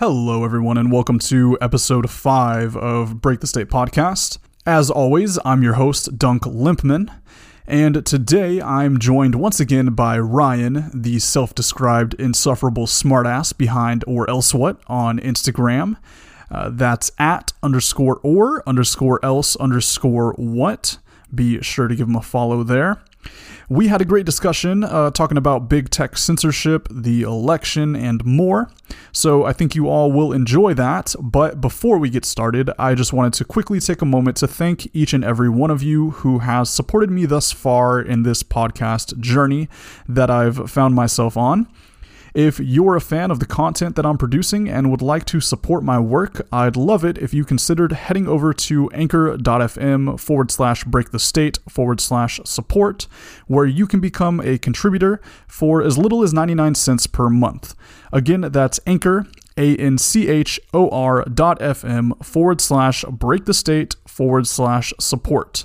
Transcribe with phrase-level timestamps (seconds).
[0.00, 4.38] Hello, everyone, and welcome to episode five of Break the State podcast.
[4.64, 7.12] As always, I'm your host, Dunk Limpman,
[7.66, 14.30] and today I'm joined once again by Ryan, the self described insufferable smartass behind Or
[14.30, 15.96] Else What on Instagram.
[16.48, 20.98] Uh, that's at underscore or underscore else underscore what.
[21.34, 23.02] Be sure to give him a follow there.
[23.70, 28.70] We had a great discussion uh, talking about big tech censorship, the election, and more.
[29.12, 31.14] So I think you all will enjoy that.
[31.20, 34.88] But before we get started, I just wanted to quickly take a moment to thank
[34.94, 39.18] each and every one of you who has supported me thus far in this podcast
[39.20, 39.68] journey
[40.08, 41.66] that I've found myself on.
[42.34, 45.82] If you're a fan of the content that I'm producing and would like to support
[45.82, 51.10] my work, I'd love it if you considered heading over to anchor.fm forward slash break
[51.10, 53.06] the state forward slash support,
[53.46, 57.74] where you can become a contributor for as little as 99 cents per month.
[58.12, 59.26] Again, that's anchor,
[59.56, 65.64] A-N-C-H-O-R dot FM forward slash break the state forward slash support.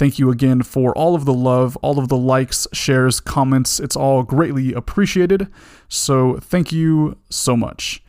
[0.00, 3.78] Thank you again for all of the love, all of the likes, shares, comments.
[3.78, 5.46] It's all greatly appreciated.
[5.90, 8.02] So thank you so much.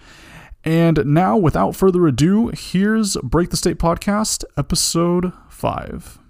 [0.63, 6.20] And now, without further ado, here's Break the State Podcast, episode 5.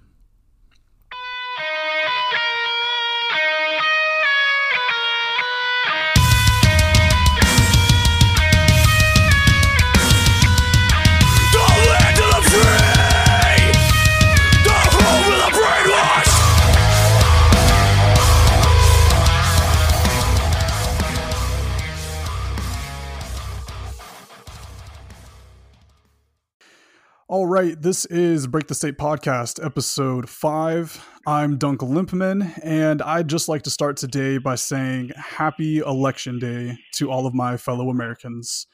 [27.52, 31.06] Right, this is Break the State Podcast, episode five.
[31.26, 36.78] I'm Dunk Limpman, and I'd just like to start today by saying Happy Election Day
[36.92, 38.66] to all of my fellow Americans.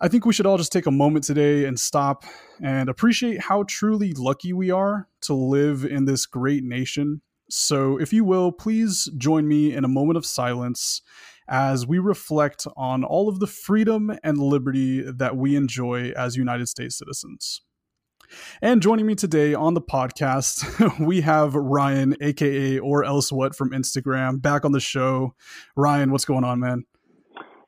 [0.00, 2.24] I think we should all just take a moment today and stop
[2.60, 7.22] and appreciate how truly lucky we are to live in this great nation.
[7.48, 11.00] So, if you will, please join me in a moment of silence
[11.48, 16.68] as we reflect on all of the freedom and liberty that we enjoy as United
[16.68, 17.60] States citizens.
[18.62, 23.70] And joining me today on the podcast, we have Ryan, aka or else what from
[23.70, 25.34] Instagram, back on the show.
[25.76, 26.84] Ryan, what's going on, man?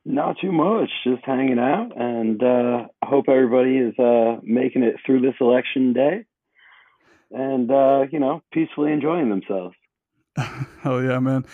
[0.05, 4.95] Not too much, just hanging out, and uh, I hope everybody is uh, making it
[5.05, 6.25] through this election day,
[7.31, 9.75] and uh, you know, peacefully enjoying themselves.
[10.81, 11.45] Hell yeah, man.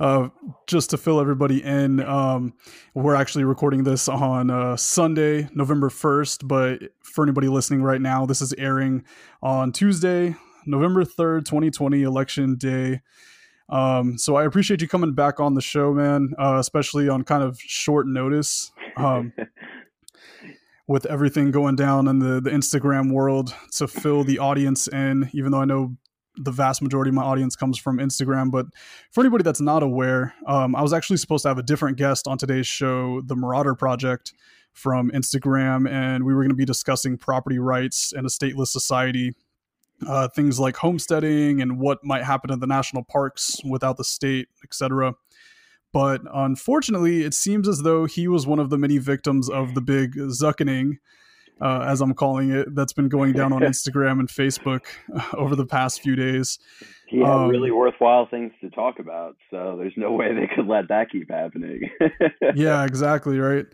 [0.00, 0.28] Uh,
[0.66, 2.54] just to fill everybody in, um,
[2.94, 6.48] we're actually recording this on uh, Sunday, November 1st.
[6.48, 9.04] But for anybody listening right now, this is airing
[9.42, 10.34] on Tuesday,
[10.66, 13.00] November 3rd, 2020, election day.
[13.68, 17.44] Um, so I appreciate you coming back on the show, man, uh, especially on kind
[17.44, 18.72] of short notice.
[18.96, 19.32] Um,
[20.88, 25.52] with everything going down in the, the Instagram world to fill the audience in, even
[25.52, 25.96] though I know
[26.36, 28.50] the vast majority of my audience comes from Instagram.
[28.50, 28.66] But
[29.10, 32.26] for anybody that's not aware, um, I was actually supposed to have a different guest
[32.26, 34.32] on today's show, the Marauder Project
[34.72, 39.32] from Instagram, and we were going to be discussing property rights and a stateless society.
[40.04, 44.48] Uh, things like homesteading and what might happen in the national parks without the state,
[44.64, 45.14] etc.
[45.92, 49.80] But unfortunately, it seems as though he was one of the many victims of the
[49.80, 50.94] big zuckening,
[51.62, 55.54] uh, as I'm calling it, that's been going down on Instagram and Facebook uh, over
[55.54, 56.58] the past few days.
[57.06, 60.66] He had Um, really worthwhile things to talk about, so there's no way they could
[60.66, 61.90] let that keep happening.
[62.54, 63.66] yeah, exactly right.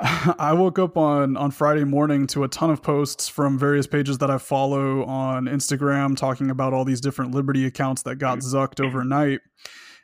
[0.00, 4.18] I woke up on on Friday morning to a ton of posts from various pages
[4.18, 8.84] that I follow on Instagram talking about all these different Liberty accounts that got zucked
[8.84, 9.40] overnight.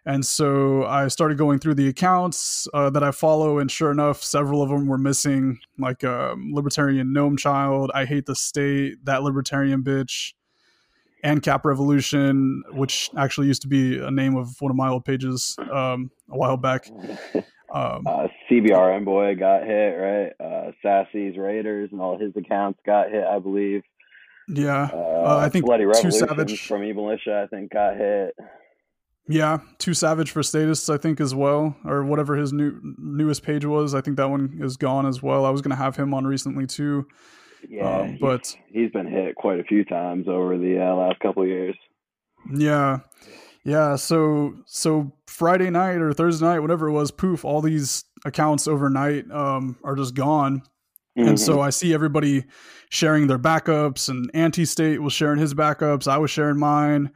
[0.07, 4.23] And so I started going through the accounts uh, that I follow, and sure enough,
[4.23, 9.25] several of them were missing, like um, Libertarian Gnome Child, I Hate the State, That
[9.25, 10.35] Libertarian Bitch,
[11.25, 15.05] and Cap Revolution, which actually used to be a name of one of my old
[15.05, 16.89] pages um, a while back.
[16.89, 17.43] Um,
[18.07, 20.33] uh, CBRM boy got hit, right?
[20.39, 23.83] Uh, Sassy's Raiders and all his accounts got hit, I believe.
[24.47, 28.37] yeah, Uh, I think Bloody Revolution Savage- from Evil Militia, I think, got hit.
[29.29, 33.65] Yeah, Too Savage for Status, I think as well, or whatever his new newest page
[33.65, 33.95] was.
[33.95, 35.45] I think that one is gone as well.
[35.45, 37.07] I was gonna have him on recently too,
[37.69, 41.43] Yeah, he- but he's been hit quite a few times over the uh, last couple
[41.43, 41.77] of years.
[42.55, 43.01] yeah,
[43.65, 43.97] yeah.
[43.97, 49.29] So so Friday night or Thursday night, whatever it was, poof, all these accounts overnight
[49.33, 50.63] um, are just gone.
[51.19, 52.45] And so I see everybody
[52.91, 56.07] sharing their backups, and Anti State was sharing his backups.
[56.07, 57.11] I was sharing mine.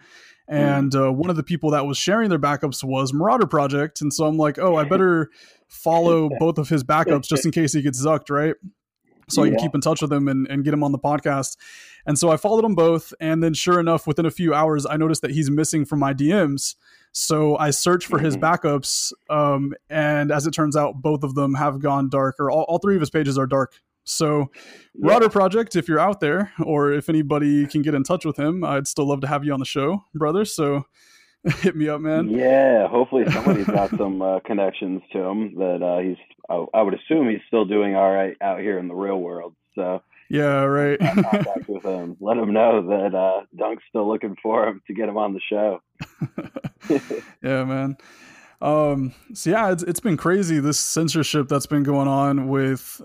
[0.51, 4.01] And uh, one of the people that was sharing their backups was Marauder Project.
[4.01, 5.31] And so I'm like, oh, I better
[5.69, 8.57] follow both of his backups just in case he gets zucked, right?
[9.29, 11.57] So I can keep in touch with him and, and get him on the podcast.
[12.05, 13.15] And so I followed them both.
[13.21, 16.13] And then, sure enough, within a few hours, I noticed that he's missing from my
[16.13, 16.75] DMs.
[17.13, 18.41] So I searched for his Mhm.
[18.41, 19.13] backups.
[19.29, 22.79] Um, and as it turns out, both of them have gone dark, or all, all
[22.79, 23.75] three of his pages are dark.
[24.11, 24.51] So,
[24.95, 25.29] Yeah.
[25.29, 28.87] Project, if you're out there, or if anybody can get in touch with him, I'd
[28.87, 30.45] still love to have you on the show, brother.
[30.45, 30.85] So
[31.61, 32.29] hit me up, man.
[32.29, 36.17] Yeah, hopefully somebody's got some uh, connections to him that uh, he's.
[36.49, 39.55] I, I would assume he's still doing all right out here in the real world.
[39.77, 40.99] So Yeah, right.
[40.99, 42.17] contact with him.
[42.21, 45.41] Let him know that uh, Dunk's still looking for him to get him on the
[45.49, 45.81] show.
[47.43, 47.97] yeah, man.
[48.61, 53.01] Um, so yeah, it's, it's been crazy this censorship that's been going on with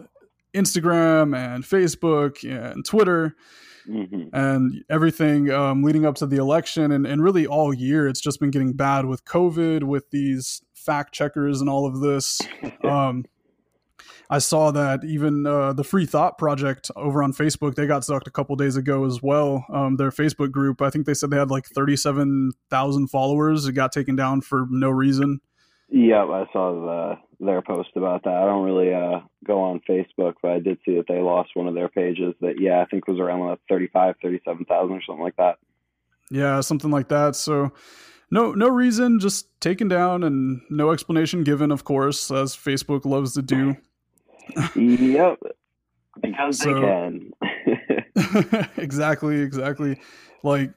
[0.55, 3.35] Instagram and Facebook and Twitter
[3.85, 8.19] hmm and everything um, leading up to the election and, and really all year it's
[8.19, 12.41] just been getting bad with covid with these fact checkers and all of this.
[12.83, 13.25] Um,
[14.29, 18.27] i saw that even uh, the free thought project over on facebook they got zucked
[18.27, 19.65] a couple days ago as well.
[19.71, 23.65] Um, their facebook group i think they said they had like 37000 followers.
[23.65, 25.41] It got taken down for no reason.
[25.89, 28.33] Yep, I saw the, their post about that.
[28.33, 31.67] I don't really uh, go on Facebook, but I did see that they lost one
[31.67, 35.35] of their pages that, yeah, I think was around like 35, 37,000 or something like
[35.37, 35.57] that.
[36.31, 37.35] Yeah, something like that.
[37.35, 37.71] So
[38.31, 43.33] no no reason, just taken down and no explanation given, of course, as Facebook loves
[43.35, 43.75] to do.
[44.75, 45.37] yep,
[46.21, 47.31] because So- they can.
[48.77, 49.99] exactly, exactly.
[50.43, 50.71] Like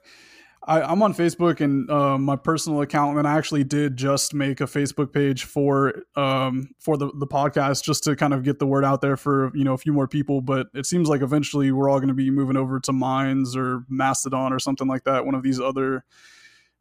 [0.69, 4.61] I, I'm on Facebook and um, my personal account, and I actually did just make
[4.61, 8.67] a Facebook page for um, for the, the podcast just to kind of get the
[8.67, 10.43] word out there for you know a few more people.
[10.43, 13.85] But it seems like eventually we're all going to be moving over to Minds or
[13.89, 15.25] Mastodon or something like that.
[15.25, 16.05] One of these other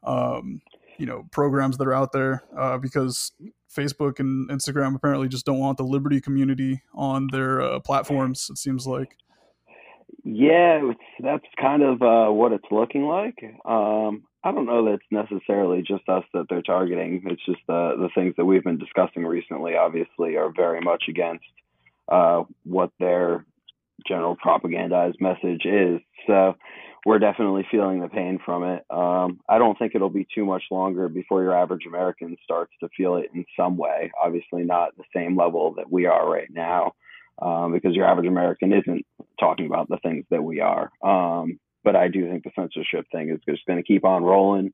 [0.03, 0.61] um,
[0.97, 3.31] you know programs that are out there uh, because
[3.73, 8.49] Facebook and Instagram apparently just don't want the Liberty community on their uh, platforms.
[8.51, 9.15] It seems like.
[10.23, 10.91] Yeah,
[11.21, 13.35] that's kind of uh, what it's looking like.
[13.65, 17.23] Um, I don't know that it's necessarily just us that they're targeting.
[17.25, 19.75] It's just the the things that we've been discussing recently.
[19.75, 21.45] Obviously, are very much against
[22.09, 23.45] uh, what their
[24.07, 26.01] general propagandized message is.
[26.27, 26.55] So
[27.05, 28.85] we're definitely feeling the pain from it.
[28.89, 32.89] Um, I don't think it'll be too much longer before your average American starts to
[32.97, 34.11] feel it in some way.
[34.21, 36.93] Obviously, not the same level that we are right now
[37.39, 39.05] um, because your average American isn't
[39.39, 40.91] talking about the things that we are.
[41.03, 44.71] Um, but I do think the censorship thing is just going to keep on rolling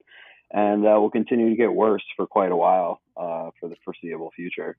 [0.52, 4.32] and uh, will continue to get worse for quite a while uh, for the foreseeable
[4.36, 4.78] future.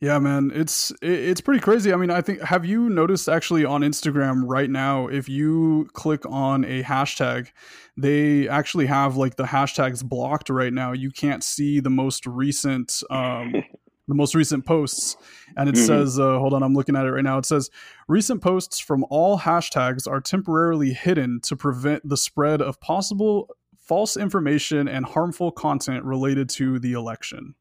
[0.00, 1.92] Yeah, man, it's it's pretty crazy.
[1.92, 6.24] I mean, I think have you noticed actually on Instagram right now, if you click
[6.24, 7.48] on a hashtag,
[7.96, 10.92] they actually have like the hashtags blocked right now.
[10.92, 13.52] You can't see the most recent um,
[14.08, 15.16] the most recent posts,
[15.56, 15.86] and it Mhm.
[15.86, 17.38] says, uh, hold on, I'm looking at it right now.
[17.38, 17.70] It says
[18.08, 24.16] recent posts from all hashtags are temporarily hidden to prevent the spread of possible false
[24.16, 27.54] information and harmful content related to the election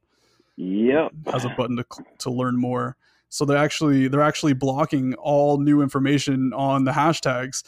[0.56, 1.12] Yep.
[1.32, 1.86] has a button to
[2.20, 2.98] to learn more.
[3.30, 7.64] So they're actually they're actually blocking all new information on the hashtags,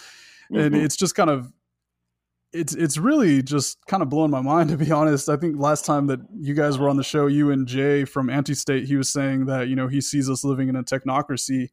[0.51, 0.83] and Mhm.
[0.83, 1.51] it's just kind of
[2.53, 5.29] it's it's really just kind of blowing my mind to be honest.
[5.29, 8.29] I think last time that you guys were on the show, you and Jay from
[8.29, 11.69] Anti State, he was saying that you know he sees us living in a technocracy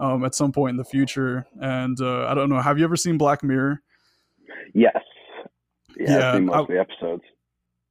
[0.00, 2.60] um, at some point in the future, and uh, I don't know.
[2.60, 3.80] Have you ever seen Black Mirror?
[4.74, 4.96] Yes.
[5.98, 7.22] Yeah, Yeah, I've seen most I- of the episodes.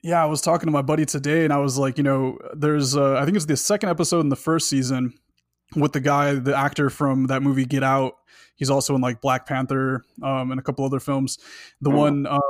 [0.04, 2.96] Yeah, I was talking to my buddy today, and I was like, you know, there's,
[2.96, 5.15] uh, I think it's the second episode in the first season
[5.75, 8.15] with the guy, the actor from that movie Get Out.
[8.55, 11.38] He's also in like Black Panther um, and a couple other films.
[11.82, 11.98] The Oh.
[11.98, 12.41] one um,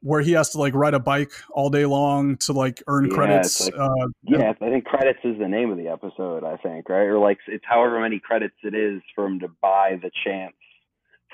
[0.00, 3.14] where he has to like ride a bike all day long to like earn Yeah,
[3.14, 3.64] credits.
[3.64, 3.88] like- uh,
[4.24, 7.04] Yeah, I think credits is the name of the episode, I think, right?
[7.06, 10.52] Or like it's however many credits it is for him to buy the chance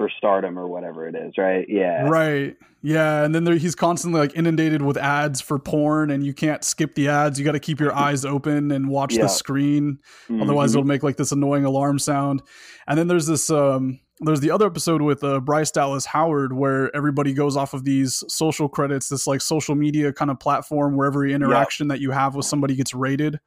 [0.01, 1.67] for stardom or whatever it is, right?
[1.69, 2.09] Yeah.
[2.09, 2.57] Right.
[2.83, 6.65] Yeah, and then there, he's constantly like inundated with ads for porn, and you can't
[6.65, 7.39] skip the ads.
[7.39, 9.23] You got to keep your eyes open and watch Yeah.
[9.25, 9.99] the screen.
[10.31, 10.41] Mhm.
[10.43, 12.41] otherwise it'll make like this annoying alarm sound
[12.89, 16.95] and then there's this um there's the other episode with uh, bryce dallas howard where
[16.97, 21.07] everybody goes off of these social credits this like social media kind of platform where
[21.07, 23.39] every interaction that you have with somebody gets rated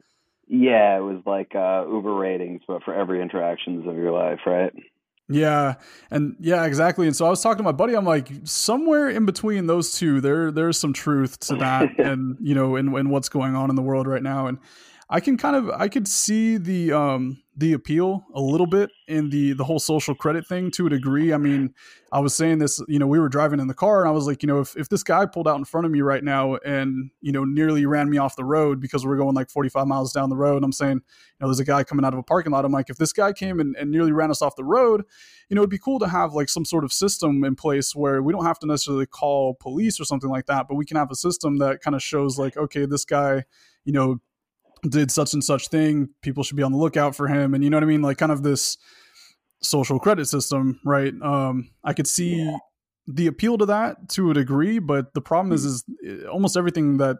[0.47, 4.73] Yeah, it was like uh, Uber ratings, but for every interactions of your life, right?
[5.29, 5.75] Yeah
[6.11, 9.25] and yeah exactly and so i was talking to my buddy i'm like somewhere in
[9.25, 13.29] between those two there there's some truth to that and you know and, and what's
[13.29, 14.57] going on in the world right now and
[15.13, 19.29] I can kind of I could see the um the appeal a little bit in
[19.29, 21.31] the the whole social credit thing to a degree.
[21.31, 21.75] I mean,
[22.11, 24.25] I was saying this, you know, we were driving in the car and I was
[24.25, 26.55] like, you know, if, if this guy pulled out in front of me right now
[26.65, 30.11] and, you know, nearly ran me off the road because we're going like 45 miles
[30.13, 31.01] down the road, I'm saying, you
[31.39, 32.65] know, there's a guy coming out of a parking lot.
[32.65, 35.03] I'm like, if this guy came and, and nearly ran us off the road,
[35.47, 38.23] you know, it'd be cool to have like some sort of system in place where
[38.23, 41.11] we don't have to necessarily call police or something like that, but we can have
[41.11, 43.43] a system that kind of shows like, okay, this guy,
[43.85, 44.19] you know,
[44.89, 46.09] did such and such thing.
[46.21, 47.53] People should be on the lookout for him.
[47.53, 48.01] And you know what I mean?
[48.01, 48.77] Like kind of this
[49.61, 51.13] social credit system, right?
[51.21, 52.57] Um, I could see yeah.
[53.07, 56.97] the appeal to that to a degree, but the problem is, is eh, almost everything
[56.97, 57.17] that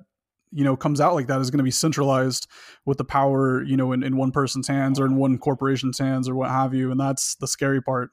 [0.51, 2.47] you know comes out like that is going to be centralized
[2.85, 6.29] with the power, you know, in, in one person's hands or in one corporation's hands
[6.29, 8.11] or what have you, and that's the scary part.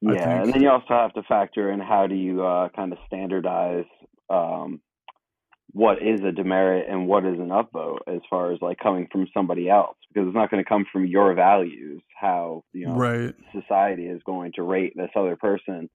[0.00, 2.98] Yeah, and then you also have to factor in how do you uh, kind of
[3.06, 3.84] standardize
[4.30, 4.80] um,
[5.72, 9.26] what is a demerit and what is an upvote as far as like coming from
[9.32, 13.34] somebody else because it's not going to come from your values how you know right.
[13.52, 15.88] society is going to rate this other person.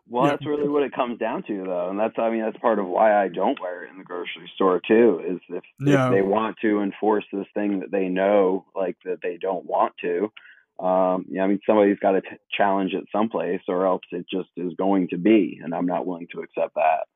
[0.09, 0.31] well yeah.
[0.31, 2.87] that's really what it comes down to though and that's i mean that's part of
[2.87, 6.07] why i don't wear it in the grocery store too is if, yeah.
[6.07, 9.93] if they want to enforce this thing that they know like that they don't want
[10.01, 10.31] to
[10.79, 12.23] um, yeah, I mean, somebody's got to
[12.55, 16.29] challenge it someplace, or else it just is going to be, and I'm not willing
[16.33, 17.07] to accept that.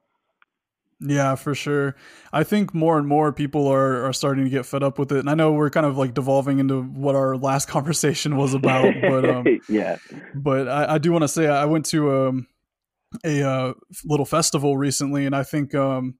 [1.00, 1.96] Yeah, for sure.
[2.32, 5.18] I think more and more people are, are starting to get fed up with it.
[5.20, 8.94] And I know we're kind of like devolving into what our last conversation was about,
[9.00, 9.96] but um, yeah.
[10.34, 12.46] But I, I do want to say I went to um,
[13.24, 13.72] a uh,
[14.04, 16.16] little festival recently, and I think um,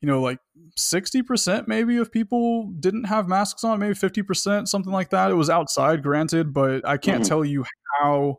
[0.00, 0.38] you know like
[0.76, 5.30] sixty percent maybe of people didn't have masks on, maybe fifty percent, something like that.
[5.30, 7.28] It was outside, granted, but I can't mm-hmm.
[7.28, 7.64] tell you
[8.00, 8.38] how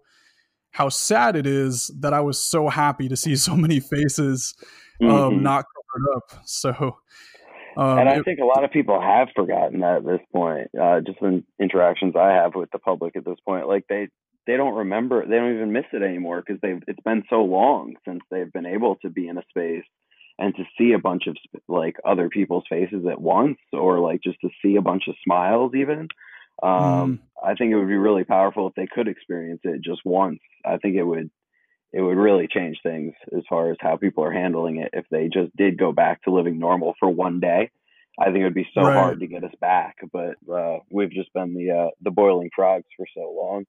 [0.71, 4.55] how sad it is that I was so happy to see so many faces
[5.01, 5.43] um, mm-hmm.
[5.43, 5.65] not
[6.15, 6.41] up.
[6.45, 6.97] So,
[7.77, 10.69] um, and I it, think a lot of people have forgotten that at this point.
[10.79, 14.09] Uh, just in interactions I have with the public at this point, like they
[14.45, 17.95] they don't remember, they don't even miss it anymore because they've it's been so long
[18.05, 19.85] since they've been able to be in a space
[20.39, 24.39] and to see a bunch of like other people's faces at once, or like just
[24.41, 26.07] to see a bunch of smiles even.
[26.61, 27.19] Um, mm.
[27.43, 30.39] I think it would be really powerful if they could experience it just once.
[30.65, 31.29] I think it would
[31.93, 35.29] it would really change things as far as how people are handling it if they
[35.31, 37.69] just did go back to living normal for one day.
[38.19, 38.93] I think it would be so right.
[38.93, 42.85] hard to get us back, but uh, we've just been the uh, the boiling frogs
[42.97, 43.65] for so long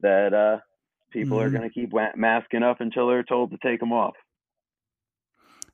[0.00, 0.60] that uh,
[1.12, 1.46] people mm-hmm.
[1.46, 4.14] are going to keep masking up until they're told to take them off.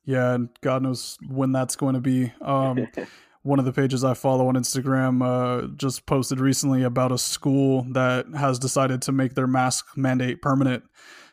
[0.05, 2.31] Yeah, and God knows when that's going to be.
[2.41, 2.87] Um,
[3.41, 7.85] one of the pages I follow on Instagram uh, just posted recently about a school
[7.91, 10.83] that has decided to make their mask mandate permanent.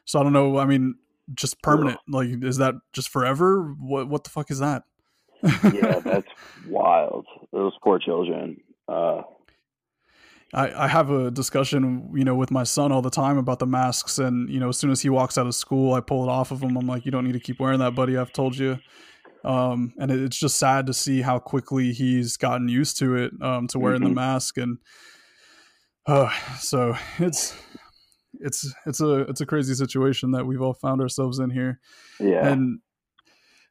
[0.06, 0.58] So I don't know.
[0.58, 0.94] I mean,
[1.34, 2.00] just permanent.
[2.08, 3.75] Like, is that just forever?
[3.78, 4.84] What What the fuck is that?
[5.68, 6.28] yeah, that's
[6.64, 7.26] wild.
[7.52, 8.60] Those poor children.
[8.88, 9.22] Uh,
[10.54, 13.66] I, I have a discussion, you know, with my son all the time about the
[13.66, 16.28] masks, and you know, as soon as he walks out of school, I pull it
[16.30, 16.76] off of him.
[16.76, 18.16] I'm like, you don't need to keep wearing that, buddy.
[18.16, 18.78] I've told you
[19.44, 23.32] Um, and it, it's just sad to see how quickly he's gotten used to it,
[23.42, 24.14] um, to wearing the Mhm.
[24.14, 24.58] mask.
[24.58, 24.78] And
[26.06, 27.54] uh, so it's
[28.40, 31.81] it's it's a it's a crazy situation that we've all found ourselves in here.
[32.21, 32.47] Yeah.
[32.49, 32.81] And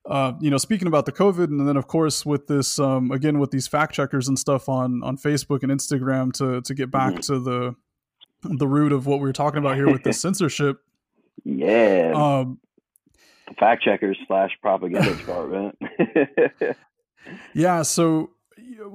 [0.07, 3.39] uh, you know, speaking about the COVID, and then of course with this um, again
[3.39, 7.13] with these fact checkers and stuff on on Facebook and Instagram to to get back
[7.15, 7.25] Mhm.
[7.27, 7.75] to the
[8.43, 10.77] the root of what we were talking about here with the censorship.
[11.43, 12.12] yeah.
[12.15, 12.60] Um,
[13.60, 15.77] Fact checkers slash propaganda department.
[17.53, 18.31] yeah, so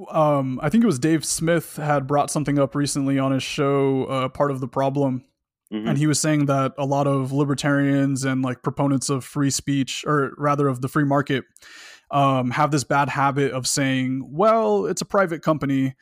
[0.09, 4.05] um, I think it was Dave Smith had brought something up recently on his show,
[4.05, 5.23] uh, part of the problem,
[5.71, 5.87] Mhm.
[5.87, 10.03] and he was saying that a lot of libertarians and like proponents of free speech
[10.05, 11.45] or rather of the free market
[12.11, 15.95] um, have this bad habit of saying well it's a private company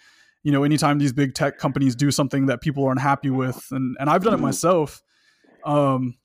[0.44, 3.96] you know anytime these big tech companies do something that people aren't happy with and,
[4.00, 4.42] and i've done it Mhm.
[4.42, 5.04] myself
[5.66, 6.16] um,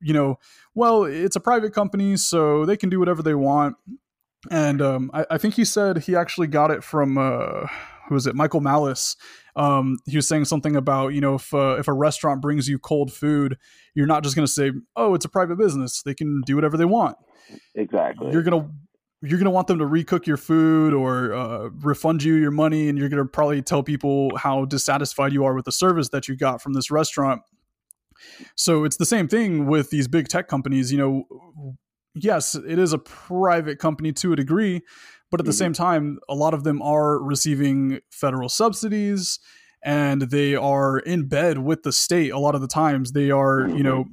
[0.00, 0.38] you know
[0.74, 3.76] well it's a private company so they can do whatever they want
[4.50, 7.66] and um, I, I think he said he actually got it from uh,
[8.08, 9.16] who was it michael malice
[9.56, 12.78] um, he was saying something about you know if uh, if a restaurant brings you
[12.78, 13.56] cold food,
[13.94, 16.76] you're not just going to say, "Oh, it's a private business; they can do whatever
[16.76, 17.16] they want."
[17.74, 18.30] exactly.
[18.32, 18.68] You're gonna
[19.22, 22.98] you're gonna want them to recook your food or uh, refund you your money, and
[22.98, 26.60] you're gonna probably tell people how dissatisfied you are with the service that you got
[26.60, 27.40] from this restaurant.
[28.56, 30.92] So it's the same thing with these big tech companies.
[30.92, 31.76] You know,
[32.14, 34.82] yes, it is a private company to a degree,
[35.30, 35.56] but at the Mhm.
[35.58, 39.38] same time, a lot of them are receiving federal subsidies
[39.82, 43.12] and they are in bed with the state a lot of the times.
[43.12, 44.06] They are, you know,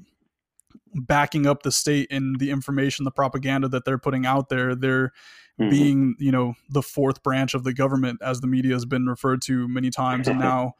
[0.95, 4.75] backing up the state in the information, the propaganda that they're putting out there.
[4.75, 5.11] They're
[5.59, 5.69] Mhm.
[5.69, 9.41] being, you know, the fourth branch of the government, as the media has been referred
[9.43, 10.27] to many times.
[10.27, 10.73] And now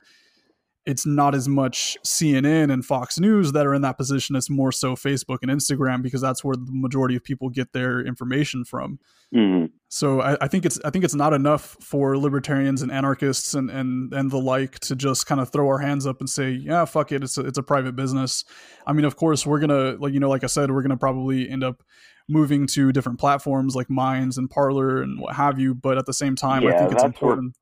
[0.86, 4.36] it's not as much CNN and Fox News that are in that position.
[4.36, 8.02] It's more so Facebook and Instagram because that's where the majority of people get their
[8.02, 9.00] information from.
[9.34, 9.72] Mhm.
[9.88, 13.70] So I, I think it's I think it's not enough for libertarians and anarchists and
[13.70, 16.84] and and the like to just kind of throw our hands up and say, yeah,
[16.86, 18.44] fuck it, it's a, it's a private business.
[18.86, 21.50] I mean, of course, we're gonna like you know, like I said, we're gonna probably
[21.50, 21.82] end up
[22.30, 25.74] moving to different platforms like Minds and Parler and what have you.
[25.76, 27.56] But at the same time, I think it's that's what- important.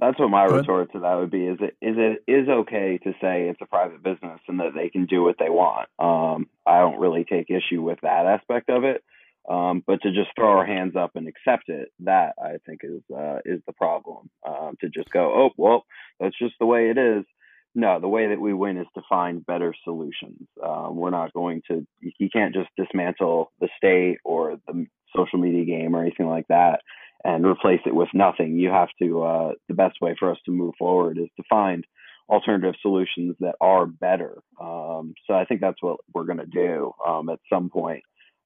[0.00, 3.12] That's what my retort to that would be: is it is it is okay to
[3.20, 5.90] say it's a private business and that they can do what they want?
[5.98, 9.04] Um, I don't really take issue with that aspect of it,
[9.46, 13.02] um, but to just throw our hands up and accept it, that I think is
[13.14, 14.30] uh, is the problem.
[14.46, 15.84] Um, to just go, oh well,
[16.18, 17.26] that's just the way it is.
[17.74, 20.48] No, the way that we win is to find better solutions.
[20.64, 21.86] Um, we're not going to.
[22.00, 26.80] You can't just dismantle the state or the social media game or anything like that
[27.24, 28.56] and replace it with nothing.
[28.56, 29.22] You have to.
[29.22, 31.84] Uh, the best way for us to move forward is to find
[32.28, 34.38] alternative solutions that are better.
[34.60, 38.02] Um, so I think that's what we're going to do um, at some point.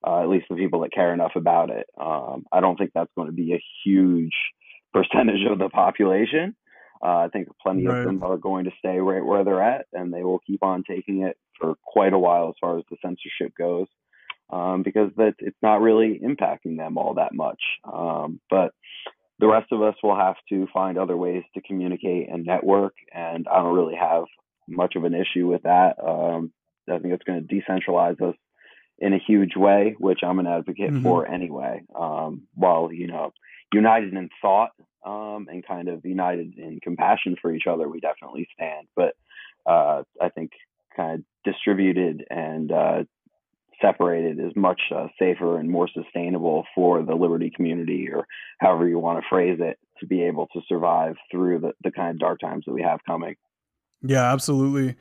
[0.07, 1.87] Uh, at least the people that care enough about it.
[1.99, 4.35] Um, I don't think that's going to be a huge
[4.93, 6.55] percentage of the population.
[7.03, 7.99] Uh, I think plenty Right.
[7.99, 10.85] of them are going to stay right where they're at, and they will keep on
[10.89, 13.87] taking it for quite a while as far as the censorship goes,
[14.51, 17.61] um, because that it's not really impacting them all that much.
[17.85, 18.73] Um, but
[19.39, 23.47] the rest of us will have to find other ways to communicate and network, and
[23.49, 24.25] I don't really have
[24.69, 25.97] much of an issue with that.
[26.03, 26.53] Um,
[26.91, 28.37] I think it's going to decentralize us
[28.99, 31.03] in a huge way, which I'm an advocate Mhm.
[31.03, 31.83] for anyway.
[31.95, 33.33] Um, while you know,
[33.73, 34.71] united in thought
[35.05, 38.87] um, and kind of united in compassion for each other, we definitely stand.
[38.95, 39.15] But
[39.67, 40.53] uh, I think
[40.97, 43.05] kind of distributed and uh,
[43.85, 48.27] separated is much uh, safer and more sustainable for the liberty community, or
[48.59, 52.11] however you want to phrase it, to be able to survive through the, the kind
[52.11, 53.35] of dark times that we have coming.
[54.03, 54.97] Yeah, absolutely.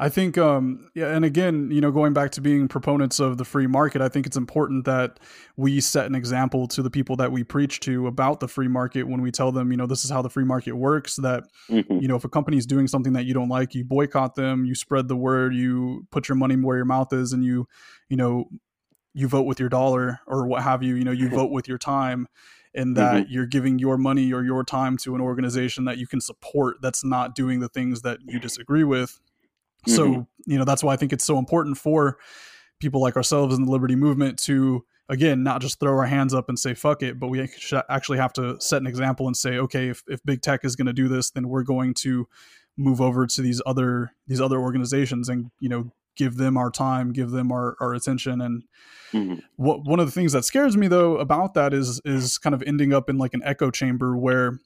[0.00, 3.44] I think, um, yeah, and again, you know, going back to being proponents of the
[3.44, 5.18] free market, I think it's important that
[5.56, 9.04] we set an example to the people that we preach to about the free market
[9.08, 11.16] when we tell them, you know, this is how the free market works.
[11.16, 12.00] That Mhm.
[12.00, 14.64] you know, if a company is doing something that you don't like, you boycott them,
[14.64, 17.66] you spread the word, you put your money where your mouth is, and you,
[18.08, 18.44] you know,
[19.14, 20.94] you vote with your dollar or what have you.
[20.94, 22.28] You know, you vote with your time,
[22.72, 26.20] and that you're giving your money or your time to an organization that you can
[26.20, 29.18] support that's not doing the things that you disagree with.
[29.86, 30.26] So, Mhm.
[30.46, 32.18] you know, that's why I think it's so important for
[32.80, 36.48] people like ourselves in the liberty movement to again not just throw our hands up
[36.48, 37.40] and say fuck it but we
[37.88, 40.86] actually have to set an example and say okay if, if big tech is going
[40.86, 42.28] to do this then we're going to
[42.76, 47.12] move over to these other these other organizations and you know give them our time
[47.12, 48.62] give them our, our attention and
[49.12, 49.40] Mhm.
[49.56, 52.62] what one of the things that scares me though about that is is kind of
[52.66, 54.60] ending up in like an echo chamber where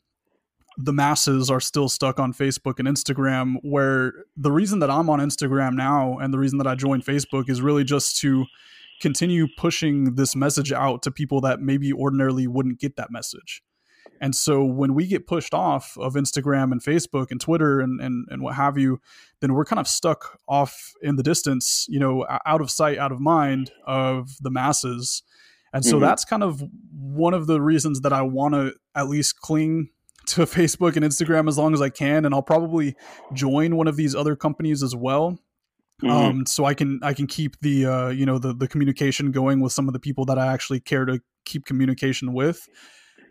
[0.76, 5.18] the masses are still stuck on Facebook and Instagram where the reason that I'm on
[5.18, 8.46] Instagram now and the reason that I joined Facebook is really just to
[9.00, 13.62] continue pushing this message out to people that maybe ordinarily wouldn't get that message.
[14.20, 18.26] And so when we get pushed off of Instagram and Facebook and Twitter and, and,
[18.30, 19.00] and what have you,
[19.40, 23.10] then we're kind of stuck off in the distance, you know, out of sight, out
[23.10, 25.24] of mind of the masses.
[25.72, 26.04] And so mm-hmm.
[26.04, 29.88] that's kind of one of the reasons that I want to at least cling
[30.26, 32.24] to Facebook and Instagram as long as I can.
[32.24, 32.94] And I'll probably
[33.32, 35.38] join one of these other companies as well.
[36.02, 36.10] Mm-hmm.
[36.10, 39.60] Um, so I can I can keep the uh, you know the the communication going
[39.60, 42.68] with some of the people that I actually care to keep communication with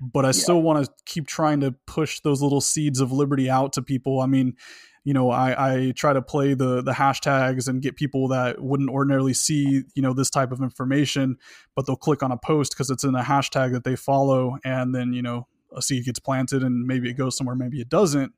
[0.02, 0.34] but I yeah.
[0.34, 4.20] still want to keep trying to push those little seeds of liberty out to people.
[4.20, 4.56] I mean,
[5.04, 8.90] you know, I, I try to play the the hashtags and get people that wouldn't
[8.90, 11.38] ordinarily see, you know, this type of information,
[11.76, 14.94] but they'll click on a post because it's in a hashtag that they follow, and
[14.94, 18.34] then you know a seed gets planted, and maybe it goes somewhere, maybe it doesn't.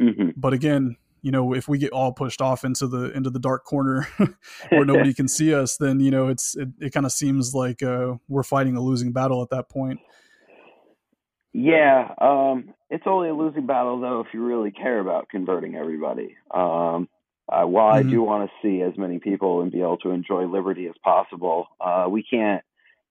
[0.00, 0.30] Mm-hmm.
[0.36, 3.64] But again, you know, if we get all pushed off into the into the dark
[3.64, 4.06] corner
[4.68, 7.82] where nobody can see us, then you know it's it, it kind of seems like
[7.82, 9.98] uh, we're fighting a losing battle at that point.
[11.52, 16.36] Yeah, um, it's only a losing battle though if you really care about converting everybody.
[16.52, 17.08] Um,
[17.48, 18.08] uh, while mm-hmm.
[18.08, 20.94] I do want to see as many people and be able to enjoy liberty as
[21.02, 22.62] possible, uh, we can't.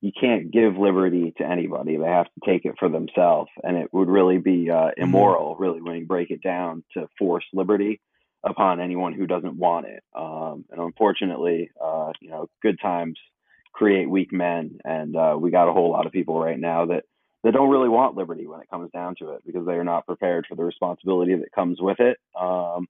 [0.05, 1.97] You can't give liberty to anybody.
[1.97, 5.01] They have to take it for themselves, and it would really be uh, mm-hmm.
[5.01, 7.99] immoral, really, when you break it down, to force liberty
[8.43, 10.03] upon anyone who doesn't want it.
[10.15, 13.17] Um, and unfortunately, uh, you know, good times
[13.73, 17.05] create weak men, and uh, we got a whole lot of people right now that
[17.43, 20.05] they don't really want liberty when it comes down to it because they are not
[20.05, 22.19] prepared for the responsibility that comes with it.
[22.39, 22.85] Um,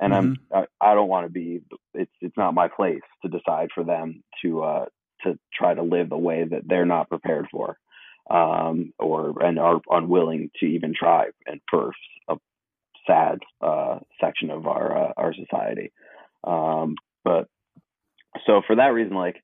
[0.00, 0.54] and mm-hmm.
[0.54, 1.62] I'm I, I don't want to be
[1.94, 4.84] it's it's not my place to decide for them to uh,
[5.24, 7.78] to try to live a way that they're not prepared for
[8.30, 11.92] um, or and are unwilling to even try and for
[12.28, 12.36] a
[13.06, 15.92] sad uh, section of our uh, our society.
[16.44, 17.48] Um, but
[18.46, 19.42] so for that reason, like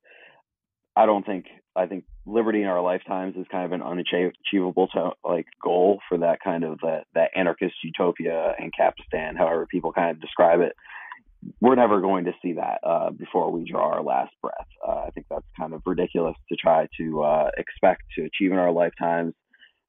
[0.95, 5.11] I don't think I think liberty in our lifetimes is kind of an unachievable to,
[5.23, 10.11] like goal for that kind of that, that anarchist utopia and Capistan, however people kind
[10.11, 10.73] of describe it.
[11.61, 14.67] We're never going to see that uh, before we draw our last breath.
[14.87, 18.57] Uh, I think that's kind of ridiculous to try to uh, expect to achieve in
[18.57, 19.33] our lifetimes.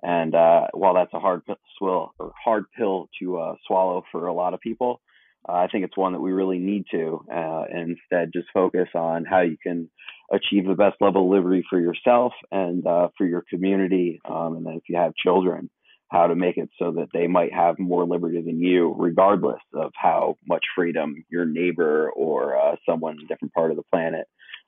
[0.02, 2.12] And uh, while that's a hard pill,
[2.44, 5.00] hard pill to uh, swallow for a lot of people,
[5.48, 7.24] uh, I think it's one that we really need to
[7.70, 9.90] instead just focus on how you can
[10.32, 14.20] achieve the best level of liberty for yourself and for your community.
[14.28, 15.70] Um, and then if you have children,
[16.10, 19.92] how to make it so that they might have more liberty than you, regardless of
[19.94, 24.26] how much freedom your neighbor or uh, someone in a different part of the planet,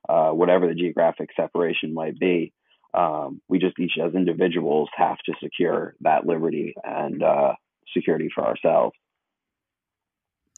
[0.09, 2.53] uh, whatever the geographic separation might be.
[2.93, 7.55] Um, we just each as individuals have to secure that liberty and uh,
[7.95, 8.95] security for ourselves.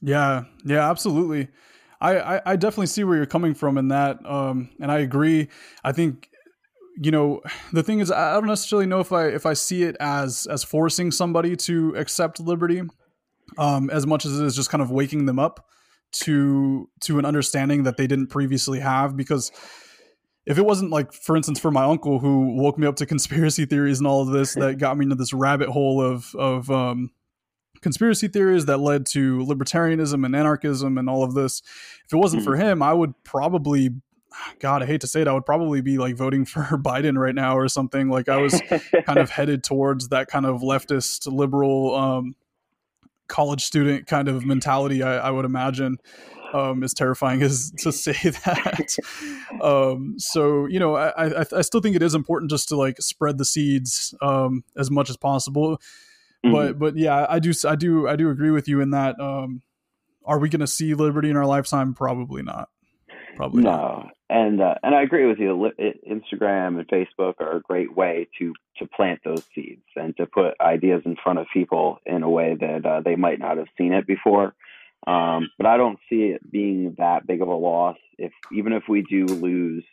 [0.01, 1.47] Yeah, yeah, absolutely.
[2.01, 5.47] I, I, definitely see where you're coming from in that, um, and I agree.
[5.85, 6.29] I think
[6.95, 9.95] you know the thing is i don't necessarily know if i if i see it
[9.99, 12.81] as as forcing somebody to accept liberty
[13.57, 15.67] um as much as it is just kind of waking them up
[16.11, 19.51] to to an understanding that they didn't previously have because
[20.45, 23.65] if it wasn't like for instance for my uncle who woke me up to conspiracy
[23.65, 27.09] theories and all of this that got me into this rabbit hole of of um
[27.83, 31.61] conspiracy theories that led to libertarianism and anarchism and all of this.
[32.05, 32.51] If it wasn't mm-hmm.
[32.51, 33.89] for him, I would probably
[34.59, 37.35] God, I hate to say it, I would probably be like voting for Biden right
[37.35, 38.09] now or something.
[38.09, 38.61] Like I was
[39.05, 42.35] kind of headed towards that kind of leftist liberal um,
[43.27, 45.03] college student kind of mentality.
[45.03, 45.97] I, I would imagine.
[46.53, 48.95] Um, as terrifying as to say that.
[49.59, 53.01] um, so you know, I, I, I still think it is important just to like
[53.01, 55.81] spread the seeds um, as much as possible.
[56.45, 56.51] Mm-hmm.
[56.51, 59.19] But but yeah, I do I do I do agree with you in that.
[59.19, 59.63] Um,
[60.25, 61.93] are we going to see liberty in our lifetime?
[61.93, 62.69] Probably not.
[63.35, 63.71] Probably no.
[63.71, 64.11] Not.
[64.33, 65.71] And uh, and I agree with you.
[66.09, 70.59] Instagram and Facebook are a great way to to plant those seeds and to put
[70.59, 73.93] ideas in front of people in a way that uh, they might not have seen
[73.93, 74.55] it before.
[75.05, 78.85] Um, but I don't see it being that big of a loss if even if
[78.89, 79.85] we do lose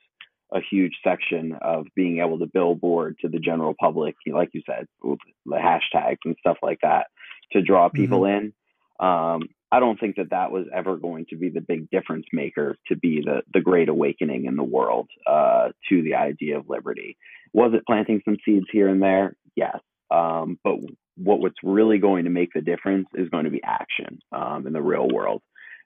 [0.55, 4.87] a huge section of being able to billboard to the general public, like you said,
[5.03, 5.18] the
[5.53, 7.09] hashtags and stuff like that
[7.53, 8.46] to draw people mm-hmm.
[8.46, 9.07] in.
[9.07, 12.77] Um, I don't think that that was ever going to be the big difference maker
[12.89, 17.17] to be the the great awakening in the world uh, to the idea of liberty.
[17.53, 19.35] Was it planting some seeds here and there?
[19.55, 19.79] Yes.
[20.11, 20.77] Um, but
[21.17, 24.73] what what's really going to make the difference is going to be action um, in
[24.73, 25.43] the real world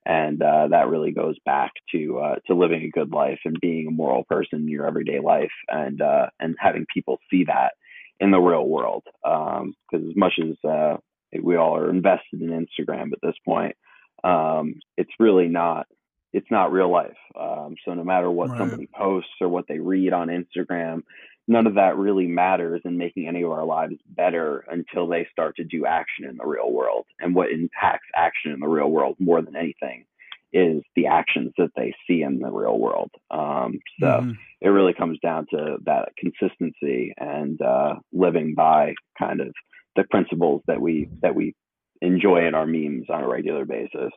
[0.06, 3.86] and uh, that really goes back to uh, to living a good life and being
[3.86, 7.72] a moral person in your everyday life, and uh, and having people see that
[8.20, 9.04] in the real world.
[9.22, 10.96] Because um, as much as uh,
[11.42, 13.76] we all are invested in Instagram at this point,
[14.22, 15.86] um, it's really not
[16.32, 17.16] it's not real life.
[17.38, 18.58] Um, so no matter what Right.
[18.58, 21.02] somebody posts or what they read on Instagram,
[21.46, 25.54] none of that really matters in making any of our lives better until they start
[25.56, 27.06] to do action in the real world.
[27.20, 30.06] And what impacts action in the real world more than anything
[30.52, 33.10] is the actions that they see in the real world.
[33.30, 34.38] Um, so Mhm.
[34.60, 39.54] it really comes down to that consistency and uh, living by kind of
[39.96, 41.54] the principles that we that we
[42.00, 44.10] enjoy in our memes on a regular basis.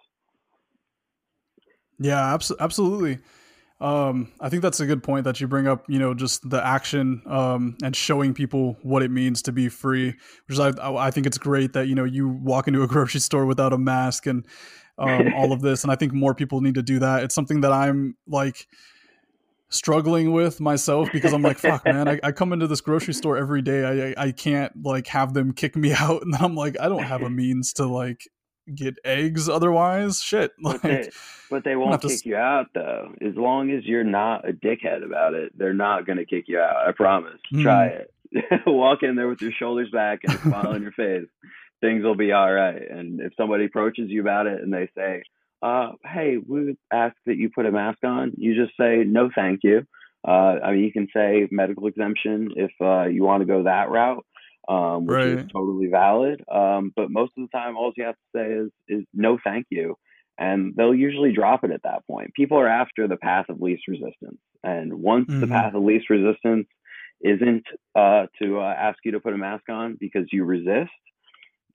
[1.99, 3.19] Yeah, abs- absolutely.
[3.79, 5.85] Um, I think that's a good point that you bring up.
[5.87, 10.07] You know, just the action um, and showing people what it means to be free.
[10.47, 13.19] Which is, I, I think it's great that you know you walk into a grocery
[13.19, 14.45] store without a mask and
[14.97, 15.83] um, all of this.
[15.83, 17.23] And I think more people need to do that.
[17.23, 18.67] It's something that I'm like
[19.69, 23.37] struggling with myself because I'm like, fuck, man, I, I come into this grocery store
[23.37, 23.83] every day.
[23.83, 26.87] I, I I can't like have them kick me out, and then I'm like, I
[26.89, 28.27] don't have a means to like
[28.73, 30.21] get eggs otherwise.
[30.21, 31.09] Shit, But they,
[31.49, 33.13] but they won't kick s- you out though.
[33.21, 36.59] As long as you're not a dickhead about it, they're not going to kick you
[36.59, 36.87] out.
[36.87, 37.39] I promise.
[37.49, 37.61] Hmm.
[37.61, 38.13] Try it.
[38.65, 41.27] Walk in there with your shoulders back and a smile on your face.
[41.79, 42.81] Things will be all right.
[42.89, 45.23] And if somebody approaches you about it and they say,
[45.61, 49.29] uh, "Hey, we would ask that you put a mask on," you just say, "No,
[49.33, 49.85] thank you."
[50.27, 53.89] Uh, I mean, you can say medical exemption if uh, you want to go that
[53.89, 54.25] route,
[54.67, 56.43] um, which is totally valid.
[56.51, 59.67] Um, but most of the time, all you have to say is is no, thank
[59.69, 59.95] you
[60.39, 62.33] and they'll usually drop it at that point.
[62.35, 65.47] People are after the path of least resistance, and once the Mhm.
[65.47, 66.67] path of least resistance
[67.21, 67.65] isn't
[67.95, 70.91] uh, to uh, ask you to put a mask on because you resist,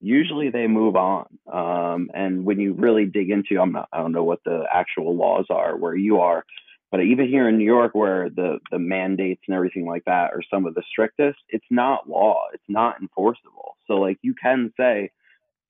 [0.03, 1.27] usually they move on.
[1.51, 5.17] Um, and when you really dig into, I'm not, I don't know what the actual
[5.17, 6.45] laws are where you are,
[6.91, 10.43] but even here in New York, where the the mandates and everything like that are
[10.51, 12.49] some of the strictest, it's not law.
[12.53, 13.77] It's not enforceable.
[13.87, 15.11] So like you can say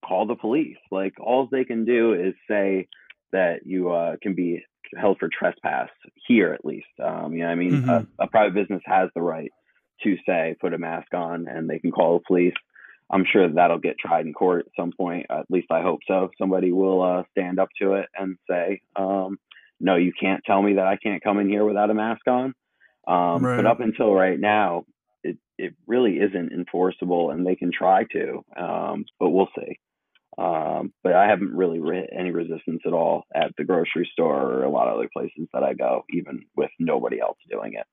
[0.04, 0.78] call the police.
[0.90, 2.88] Like all they can do is say
[3.32, 4.64] that you uh, can be
[4.96, 5.88] held for trespass
[6.26, 6.88] here, at least.
[7.02, 8.06] Um, you know, I mean, Mhm.
[8.18, 9.52] a, a private business has the right
[10.02, 12.54] to say put a mask on, and they can call the police.
[13.12, 15.26] I'm sure that'll get tried in court at some point.
[15.30, 16.30] At least I hope so.
[16.38, 19.38] Somebody will uh, stand up to it and say, um,
[19.78, 22.54] "No, you can't tell me that I can't come in here without a mask on."
[23.06, 23.56] Um, Right.
[23.56, 24.86] But up until right now,
[25.22, 29.78] it it really isn't enforceable, and they can try to, um, but we'll see.
[30.38, 34.64] Um, but I haven't really re- any resistance at all at the grocery store or
[34.64, 37.84] a lot of other places that I go, even with nobody else doing it.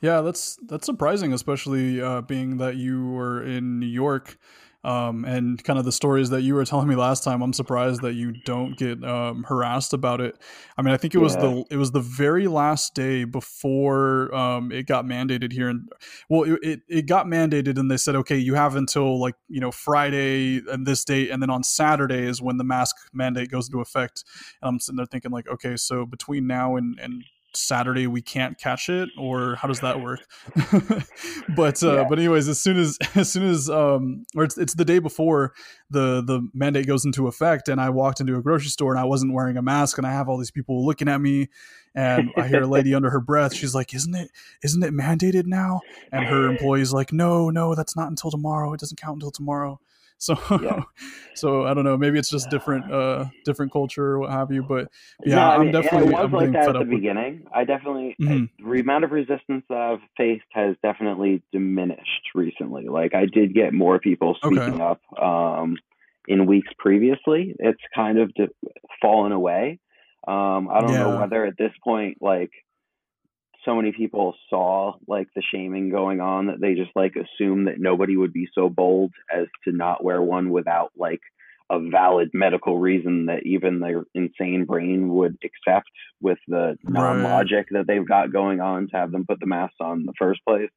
[0.00, 4.38] Yeah, that's that's surprising, especially uh, being that you were in New York,
[4.82, 7.42] um, and kind of the stories that you were telling me last time.
[7.42, 10.36] I'm surprised that you don't get um, harassed about it.
[10.78, 11.36] I mean, I think it was Yeah.
[11.36, 15.86] the it was the very last day before um, it got mandated here, and
[16.30, 19.60] well, it, it it got mandated, and they said, okay, you have until like you
[19.60, 23.68] know Friday and this date, and then on Saturday is when the mask mandate goes
[23.68, 24.24] into effect.
[24.62, 28.58] And I'm sitting there thinking like, okay, so between now and and Saturday we can't
[28.58, 30.20] catch it, or how does that work?
[31.56, 32.06] but uh, Yeah.
[32.08, 35.52] but anyways, as soon as as soon as um, or it's, it's the day before
[35.90, 39.04] the the mandate goes into effect, and I walked into a grocery store and I
[39.04, 41.48] wasn't wearing a mask, and I have all these people looking at me,
[41.94, 44.30] and I hear a lady under her breath, she's like, "Isn't it
[44.62, 45.80] isn't it mandated now?"
[46.12, 48.72] And her employee's like, "No, no, that's not until tomorrow.
[48.72, 49.80] It doesn't count until tomorrow."
[50.20, 50.82] So, Yeah.
[51.34, 51.96] so I don't know.
[51.96, 54.62] Maybe it's just different, uh, different culture or what have you.
[54.62, 54.88] But
[55.24, 57.46] yeah, No, I I'm mean, definitely it was I'm like that at the beginning.
[57.54, 58.50] I definitely Mhm.
[58.58, 62.88] the amount of resistance that I've faced has definitely diminished recently.
[62.88, 64.56] Like I did get more people Okay.
[64.56, 65.76] speaking up um,
[66.28, 67.56] in weeks previously.
[67.58, 68.48] It's kind of de-
[69.00, 69.78] fallen away.
[70.28, 72.50] Um, I don't know whether at this point, like
[73.64, 77.78] so many people saw like the shaming going on that they just like assume that
[77.78, 81.20] nobody would be so bold as to not wear one without like
[81.70, 87.68] a valid medical reason that even their insane brain would accept with the non logic
[87.70, 90.40] that they've got going on to have them put the masks on in the first
[90.44, 90.70] place.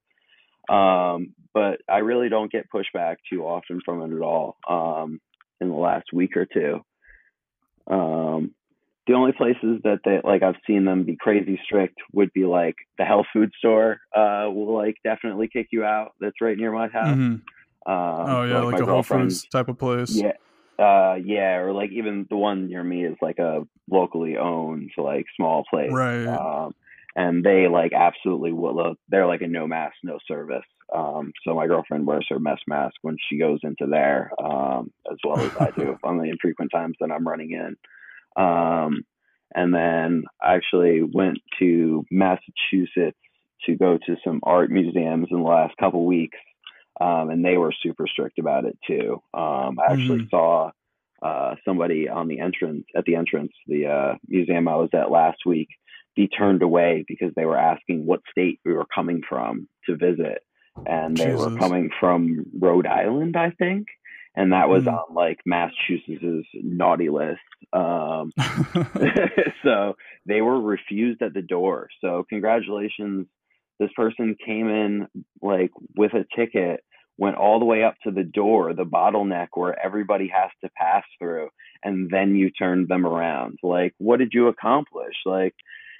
[0.69, 5.19] Um, but I really don't get pushback too often from it at all um,
[5.59, 6.81] in the last week or two.
[7.87, 8.53] Um,
[9.07, 12.75] the only places that they like I've seen them be crazy strict would be like
[12.97, 16.11] the health food store uh, will like definitely kick you out.
[16.19, 17.17] That's right near my house.
[17.17, 17.41] Mhm.
[17.85, 20.15] Um, Oh yeah, like, my a Whole Foods type of place.
[20.15, 20.33] yeah.
[20.79, 23.61] Uh, yeah, or like even the one near me is like a
[23.91, 25.91] locally owned, like small place.
[25.91, 26.25] Right.
[26.25, 26.73] Um,
[27.15, 28.75] and they like absolutely will.
[28.75, 30.65] Look, they're like a no mask, no service.
[30.93, 35.17] Um, so my girlfriend wears her mess mask when she goes into there, um, as
[35.23, 37.75] well as I do on the infrequent times that I'm running in.
[38.35, 39.03] Um,
[39.55, 43.17] and then I actually went to Massachusetts
[43.65, 46.37] to go to some art museums in the last couple weeks
[47.01, 49.21] um, and they were super strict about it too.
[49.33, 50.29] Um, I actually Mhm.
[50.29, 50.71] saw
[51.21, 55.45] uh, somebody on the entrance at the entrance the uh, museum I was at last
[55.45, 55.69] week
[56.15, 60.43] be turned away because they were asking what state we were coming from to visit,
[60.85, 63.87] and they were coming from Rhode Island, I think,
[64.35, 64.89] and that was Hmm.
[64.89, 67.41] on like Massachusetts's naughty list.
[67.71, 68.31] Um,
[69.63, 71.89] so they were refused at the door.
[72.01, 73.27] So congratulations,
[73.79, 75.07] this person came in
[75.41, 76.81] like with a ticket,
[77.17, 81.03] went all the way up to the door, the bottleneck where everybody has to pass
[81.19, 81.49] through,
[81.83, 83.59] and then you turned them around.
[83.61, 85.15] Like, what did you accomplish?
[85.25, 85.53] Like,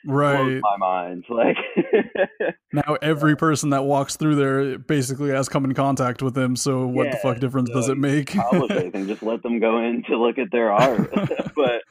[0.06, 0.62] right.
[0.62, 1.26] my mind.
[1.30, 1.58] Like,
[2.74, 6.56] Now every person that walks through there basically has come in contact with him.
[6.56, 8.36] So what the fuck difference does it make?
[8.72, 9.08] anything?
[9.08, 11.12] Just let them go in to look at their art.
[11.56, 11.84] but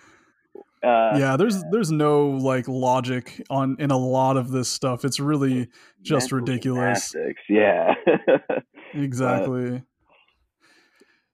[0.83, 5.05] uh, yeah, there's there's no like logic on in a lot of this stuff.
[5.05, 5.69] It's really
[6.03, 7.15] just ridiculous.
[7.49, 7.95] Yeah.
[8.95, 9.83] Exactly.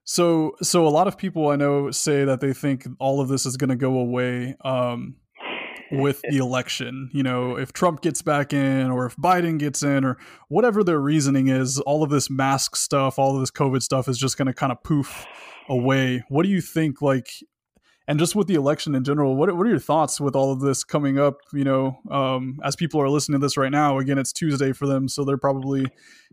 [0.03, 3.45] So so a lot of people I know say that they think all of this
[3.45, 5.15] is going to go away um,
[5.91, 7.09] with the election.
[7.13, 10.99] You know, if Trump gets back in, or if Biden gets in, or whatever their
[10.99, 14.47] reasoning is, all of this mask stuff, all of this COVID stuff is just going
[14.47, 15.25] to kind of poof
[15.67, 16.23] away.
[16.29, 17.01] What do you think?
[17.01, 17.29] Like,
[18.07, 20.61] and just with the election in general, what what are your thoughts with all of
[20.61, 21.37] this coming up?
[21.53, 24.87] You know, um, as people are listening to this right now, again, it's Tuesday for
[24.87, 25.85] them, so they're probably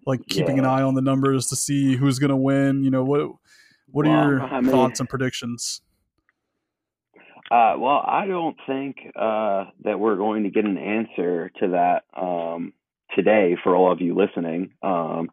[0.07, 2.83] like keeping an eye on the numbers to see who's going to win.
[2.83, 3.29] You know, what
[3.89, 5.83] what are Well, your I mean- thoughts and predictions?
[7.51, 12.05] Uh, well, I don't think uh, that we're going to get an answer to that
[12.21, 12.73] um,
[13.15, 14.73] today for all of you listening.
[14.83, 15.31] Um,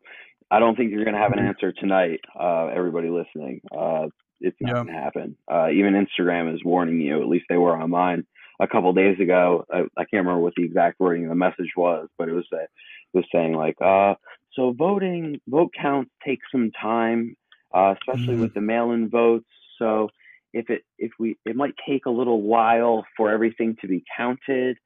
[0.52, 3.62] I don't think you're going to have an answer tonight, uh, everybody listening.
[3.76, 4.08] Uh,
[4.42, 4.84] it's not Yeah.
[4.84, 5.38] going to happen.
[5.52, 8.26] Uh, even Instagram is warning you, at least they were on mine
[8.60, 9.66] a couple days ago.
[9.74, 12.46] I, I can't remember what the exact wording of the message was, but it was,
[12.52, 12.70] it
[13.14, 14.14] was saying, like, uh,
[14.54, 17.36] so voting, vote counts take some time,
[17.74, 18.38] uh, especially Mhm.
[18.38, 19.48] with the mail in votes.
[19.80, 20.10] So,
[20.54, 24.78] if it if we it might take a little while for everything to be counted.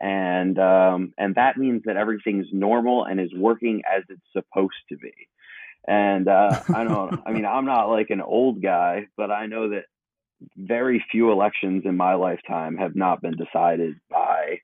[0.00, 4.96] And um, and that means that everything's normal and is working as it's supposed to
[4.96, 5.12] be.
[5.88, 9.68] And uh, i don't i mean i'm not like an old guy but i know
[9.68, 9.84] that
[10.56, 14.60] very few elections in my lifetime have not been decided by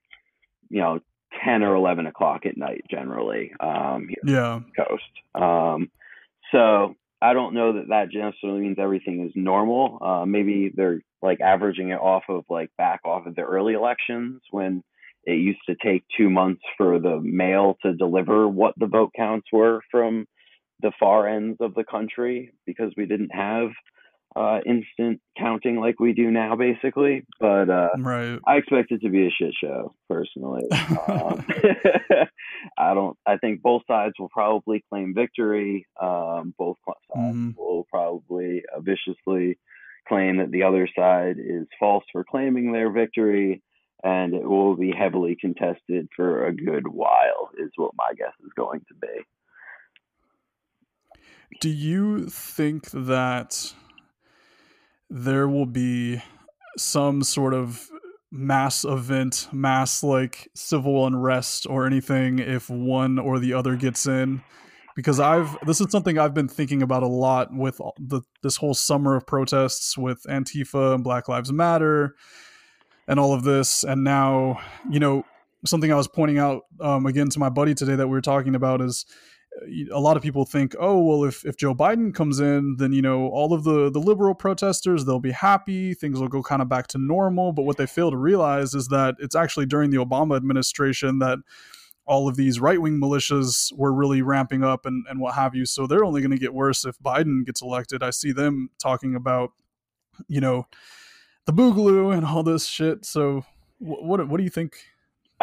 [0.69, 0.99] you know
[1.43, 5.03] 10 or 11 o'clock at night generally um, here Yeah, coast.
[5.35, 5.89] Um,
[6.51, 9.97] so I don't know that that necessarily means everything is normal.
[10.01, 14.41] Uh, maybe they're like averaging it off of like back off of the early elections
[14.51, 14.83] when
[15.23, 19.47] it used to take two months for the mail to deliver what the vote counts
[19.53, 20.25] were from
[20.81, 23.69] the far ends of the country because we didn't have
[24.35, 27.25] uh, instant counting like we do now, basically.
[27.39, 28.39] But uh, right.
[28.47, 30.63] I expect it to be a shit show, personally.
[31.07, 31.45] Um,
[32.77, 33.17] I don't.
[33.25, 35.85] I think both sides will probably claim victory.
[36.01, 37.57] Um, both sides Mhm.
[37.57, 39.57] will probably uh, viciously
[40.07, 43.61] claim that the other side is false for claiming their victory,
[44.03, 47.49] and it will be heavily contested for a good while.
[47.57, 49.25] Is what my guess is going to be.
[51.59, 53.73] Do you think that
[55.13, 56.19] there will be
[56.75, 57.87] some sort of
[58.31, 64.41] mass event, mass like civil unrest or anything if one or the other gets in?
[64.95, 68.73] Because I've this is something I've been thinking about a lot with the this whole
[68.73, 72.15] summer of protests with Antifa and Black Lives Matter
[73.07, 75.25] and all of this, and now you know
[75.65, 78.55] something I was pointing out um, again to my buddy today that we were talking
[78.55, 79.05] about is
[79.91, 83.01] a lot of people think, oh well, if if Joe Biden comes in, then you
[83.01, 86.69] know all of the the liberal protesters they'll be happy, things will go kind of
[86.69, 87.53] back to normal.
[87.53, 91.39] But what they fail to realize is that it's actually during the Obama administration that
[92.05, 95.65] all of these right wing militias were really ramping up and and what have you.
[95.65, 98.03] So they're only going to get worse if Biden gets elected.
[98.03, 99.51] I see them talking about,
[100.27, 100.67] you know,
[101.45, 103.05] the boogaloo and all this shit.
[103.05, 103.45] So
[103.79, 104.77] wh- what what do you think?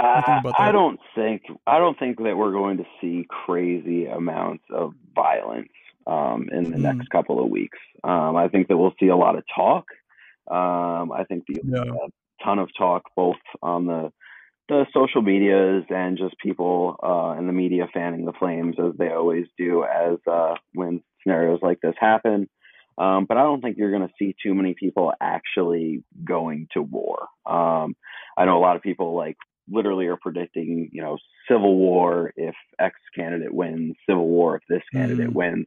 [0.02, 4.92] Uh, I don't think I don't think that we're going to see crazy amounts of
[5.14, 5.68] violence
[6.06, 6.82] um, in the Mm.
[6.82, 7.78] next couple of weeks.
[8.04, 9.84] Um, I think that we'll see a lot of talk.
[10.50, 11.84] Um, I think the Yeah.
[11.84, 14.12] a ton of talk both on the
[14.68, 19.10] the social medias and just people uh, in the media fanning the flames as they
[19.10, 22.48] always do as uh, when scenarios like this happen.
[22.98, 26.82] Um, but I don't think you're going to see too many people actually going to
[26.82, 27.28] war.
[27.46, 27.96] Um,
[28.38, 29.36] I know a lot of people like
[29.70, 34.82] literally are predicting, you know, civil war if X candidate wins, civil war if this
[34.92, 35.34] candidate Mhm.
[35.34, 35.66] wins.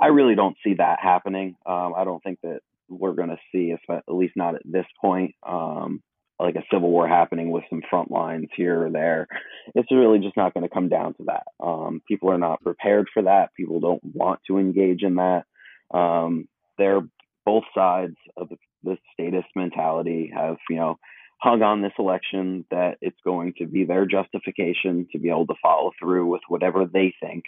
[0.00, 1.56] I really don't see that happening.
[1.66, 5.34] Um, I don't think that we're going to see, at least not at this point,
[5.42, 6.02] um,
[6.40, 9.26] like a civil war happening with some front lines here or there.
[9.74, 11.46] It's really just not going to come down to that.
[11.60, 13.54] Um, people are not prepared for that.
[13.54, 15.44] People don't want to engage in that.
[15.90, 17.02] Um, they're
[17.44, 18.48] both sides of
[18.84, 20.98] the, this mentality have you know
[21.40, 25.54] hung on this election that it's going to be their justification to be able to
[25.62, 27.44] follow through with whatever they think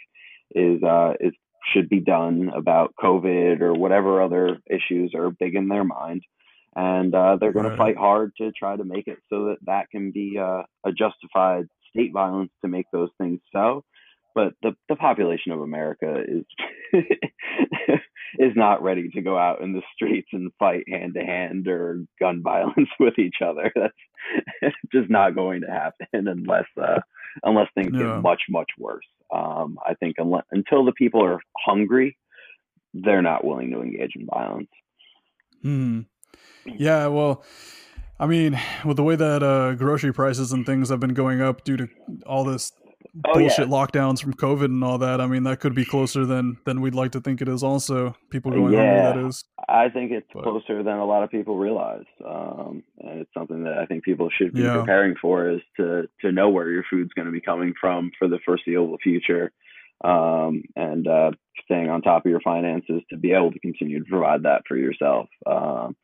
[0.55, 1.33] is uh, is
[1.73, 6.23] should be done about COVID or whatever other issues are big in their mind.
[6.75, 7.73] And uh, they're going Right.
[7.73, 10.93] to fight hard to try to make it so that that can be uh, a
[10.93, 13.85] justified state violence to make those things so.
[14.35, 16.45] But the, the population of America is
[18.39, 22.05] is not ready to go out in the streets and fight hand to hand or
[22.21, 23.73] gun violence with each other.
[23.75, 27.01] That's just not going to happen unless uh,
[27.43, 28.15] unless things Yeah.
[28.15, 29.07] get much much worse.
[29.35, 32.17] Um, I think unless, until the people are hungry,
[32.95, 34.69] they're not willing to engage in violence.
[35.63, 36.01] Hmm.
[36.65, 37.45] Yeah, well,
[38.19, 41.65] I mean, with the way that uh, grocery prices and things have been going up
[41.65, 41.89] due to
[42.27, 42.73] all this
[43.25, 43.49] Oh, yeah.
[43.49, 46.81] bullshit lockdowns from COVID and all that, I mean, that could be closer than than
[46.81, 47.63] we'd like to think it is.
[47.63, 49.05] Also, people going Yeah.
[49.07, 49.23] hungry.
[49.23, 49.45] That is.
[49.69, 53.65] I think it's But- closer than a lot of people realize, um, and it's something
[53.65, 54.79] that I think people should be Yeah.
[54.79, 58.29] preparing for is to to know where your food's going to be coming from for
[58.29, 59.51] the foreseeable future,
[60.05, 61.31] um, and uh,
[61.65, 64.77] staying on top of your finances to be able to continue to provide that for
[64.77, 65.29] yourself.
[65.47, 65.97] Um,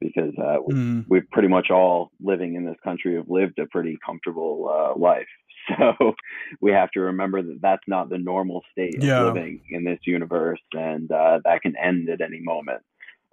[0.00, 1.00] because uh, we, Hmm.
[1.08, 5.28] we've pretty much all living in this country have lived a pretty comfortable uh, life.
[5.78, 6.14] So
[6.60, 9.24] we have to remember that that's not the normal state of Yeah.
[9.26, 12.82] living in this universe, and uh, that can end at any moment.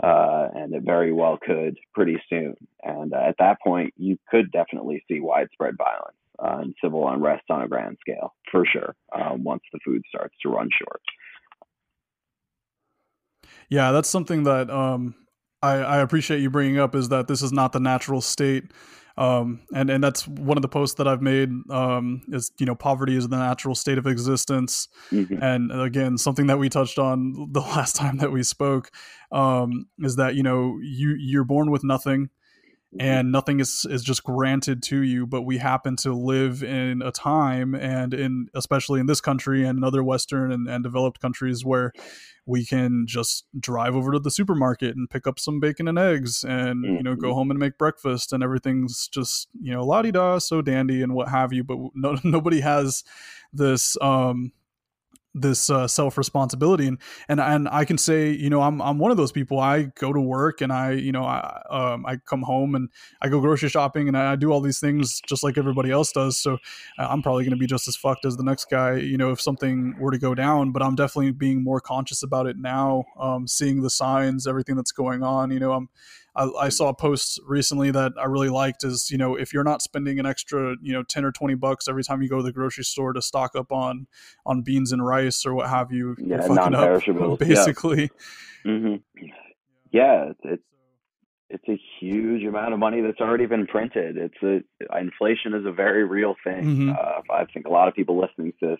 [0.01, 2.55] Uh, and it very well could pretty soon.
[2.83, 7.43] And uh, at that point, you could definitely see widespread violence uh, and civil unrest
[7.49, 11.01] on a grand scale, for sure, um, once the food starts to run short.
[13.69, 15.15] Yeah, that's something that um,
[15.61, 18.71] I, I appreciate you bringing up is that this is not the natural state.
[19.19, 22.73] Um, and, and that's one of the posts that I've made um, is, you know,
[22.73, 24.87] poverty is the natural state of existence.
[25.11, 25.43] Mhm.
[25.43, 28.91] And again, something that we touched on the last time that we spoke
[29.33, 32.29] um, is that, you know, you, you're born with nothing
[32.99, 37.11] and nothing is is just granted to you but we happen to live in a
[37.11, 41.63] time and in especially in this country and in other western and, and developed countries
[41.63, 41.91] where
[42.47, 46.43] we can just drive over to the supermarket and pick up some bacon and eggs
[46.43, 47.33] and you know go Mhm.
[47.35, 51.53] home and make breakfast and everything's just you know la-di-da so dandy and what have
[51.53, 53.03] you but no, nobody has
[53.53, 54.51] this um
[55.35, 59.11] this uh, self responsibility and and and I can say you know I'm I'm one
[59.11, 59.59] of those people.
[59.59, 62.89] I go to work and I you know I um I come home and
[63.21, 66.37] I go grocery shopping and I do all these things just like everybody else does.
[66.37, 66.55] So
[66.97, 69.31] uh, I'm probably going to be just as fucked as the next guy you know
[69.31, 70.71] if something were to go down.
[70.71, 74.91] But I'm definitely being more conscious about it now um seeing the signs everything that's
[74.91, 75.51] going on.
[75.51, 75.89] You know I'm
[76.35, 79.63] I, I saw a post recently that I really liked is you know if you're
[79.63, 82.43] not spending an extra you know 10 or 20 bucks every time you go to
[82.43, 84.07] the grocery store to stock up on
[84.45, 87.47] on beans and rice or what have you you're Yeah, fucking up non-perishables, yeah.
[87.47, 88.09] basically
[88.63, 88.95] hmm
[89.91, 90.63] Yeah, it's, it's
[91.49, 94.17] it's a huge amount of money that's already been printed.
[94.17, 96.63] It's a inflation is a very real thing.
[96.63, 96.95] Mhm.
[96.95, 98.79] Uh, I think a lot of people listening to this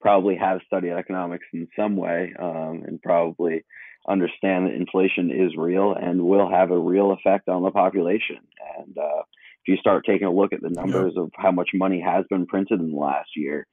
[0.00, 3.64] probably have studied economics in some way um, and probably
[4.08, 8.38] understand that inflation is real and will have a real effect on the population.
[8.78, 9.22] And uh,
[9.62, 12.46] if you start taking a look at the numbers of how much money has been
[12.46, 13.66] printed in the last year,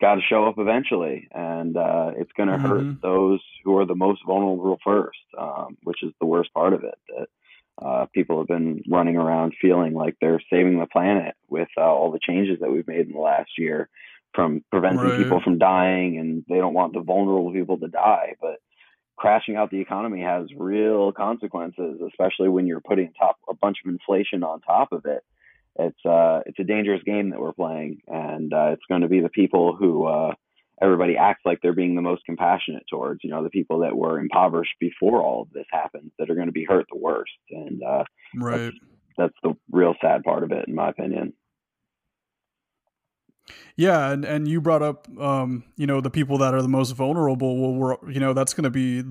[0.00, 2.68] got to show up eventually, and uh, it's going to Mhm.
[2.68, 6.82] hurt those who are the most vulnerable first, um, which is the worst part of
[6.84, 6.98] it.
[7.08, 7.28] That
[7.80, 12.10] uh, people have been running around feeling like they're saving the planet with uh, all
[12.10, 13.88] the changes that we've made in the last year,
[14.34, 15.18] from preventing Right.
[15.18, 18.60] people from dying, and they don't want the vulnerable people to die, but
[19.16, 23.90] crashing out the economy has real consequences, especially when you're putting top a bunch of
[23.90, 25.22] inflation on top of it.
[25.78, 29.20] It's uh, it's a dangerous game that we're playing, and uh, it's going to be
[29.20, 30.34] the people who uh,
[30.80, 33.24] everybody acts like they're being the most compassionate towards.
[33.24, 36.46] You know, the people that were impoverished before all of this happened that are going
[36.46, 38.04] to be hurt the worst, and uh,
[38.36, 38.72] right
[39.16, 41.32] that's the real sad part of it, in my opinion.
[43.76, 46.92] Yeah, and and you brought up um, you know, the people that are the most
[46.92, 47.56] vulnerable.
[47.60, 49.02] Well, we're you know, that's going to be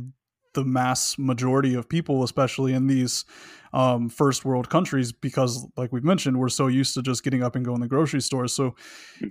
[0.53, 3.25] the mass majority of people, especially in these
[3.73, 7.55] um, first world countries, because like we've mentioned, we're so used to just getting up
[7.55, 8.47] and going to the grocery store.
[8.47, 8.75] So,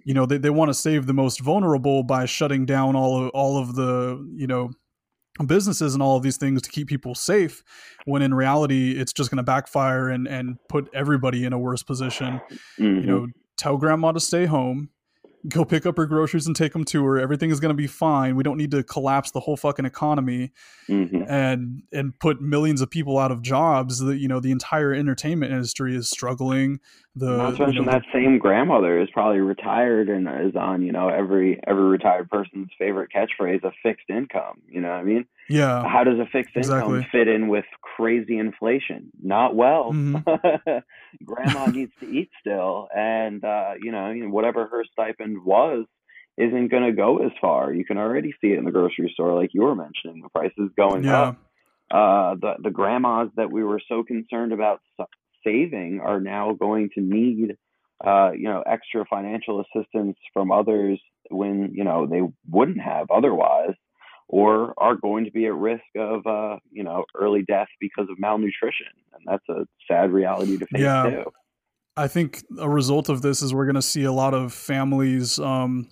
[0.05, 3.30] you know, they, they want to save the most vulnerable by shutting down all of
[3.30, 4.70] all of the you know
[5.46, 7.62] businesses and all of these things to keep people safe
[8.05, 11.82] when in reality it's just going to backfire and and put everybody in a worse
[11.82, 13.07] position you Mhm.
[13.07, 13.26] know,
[13.57, 14.90] tell grandma to stay home,
[15.49, 17.18] go pick up her groceries and take them to her.
[17.18, 18.36] Everything is going to be fine.
[18.36, 20.53] We don't need to collapse the whole fucking economy
[20.88, 21.26] Mhm.
[21.28, 23.99] and and put millions of people out of jobs.
[23.99, 26.78] That you know, the entire entertainment industry is struggling.
[27.14, 30.82] The Not to you mention know, that same grandmother is probably retired and is on,
[30.82, 34.62] you know, every every retired person's favorite catchphrase, a fixed income.
[34.66, 35.26] You know what I mean?
[35.48, 35.86] Yeah.
[35.86, 36.94] How does a fixed exactly.
[37.00, 39.10] income fit in with crazy inflation?
[39.22, 39.92] Not well.
[39.92, 40.24] Mhm.
[41.24, 45.84] Grandma needs to eat still, and uh, you know, whatever her stipend was
[46.38, 47.74] isn't going to go as far.
[47.74, 50.22] You can already see it in the grocery store, like you were mentioning.
[50.22, 51.20] The prices going Yeah.
[51.22, 51.36] up.
[51.90, 54.80] Uh, the the grandmas that we were so concerned about
[55.45, 57.57] saving are now going to need,
[58.05, 63.74] uh, you know, extra financial assistance from others when you know they wouldn't have otherwise,
[64.28, 68.18] or are going to be at risk of, uh, you know, early death because of
[68.18, 71.05] malnutrition, and that's a sad reality to face Yeah.
[71.05, 71.24] too.
[71.97, 75.38] I think a result of this is we're going to see a lot of families
[75.38, 75.90] um,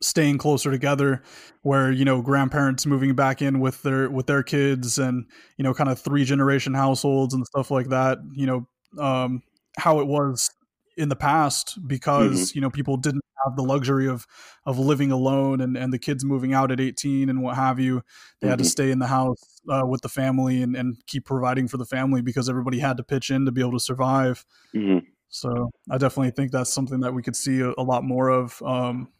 [0.00, 1.22] staying closer together,
[1.62, 5.26] where you know grandparents moving back in with their with their kids, and
[5.58, 8.18] you know kind of three generation households and stuff like that.
[8.34, 8.68] You know
[8.98, 9.42] um,
[9.78, 10.50] how it was
[10.96, 14.26] in the past because you know people didn't have the luxury of
[14.64, 18.00] of living alone and and the kids moving out at 18 and what have you
[18.40, 18.70] they had to Mhm.
[18.70, 22.22] stay in the house uh, with the family and, and keep providing for the family
[22.22, 26.30] because everybody had to pitch in to be able to survive hmm so I definitely
[26.30, 29.12] think that's something that we could see a, a lot more of, um,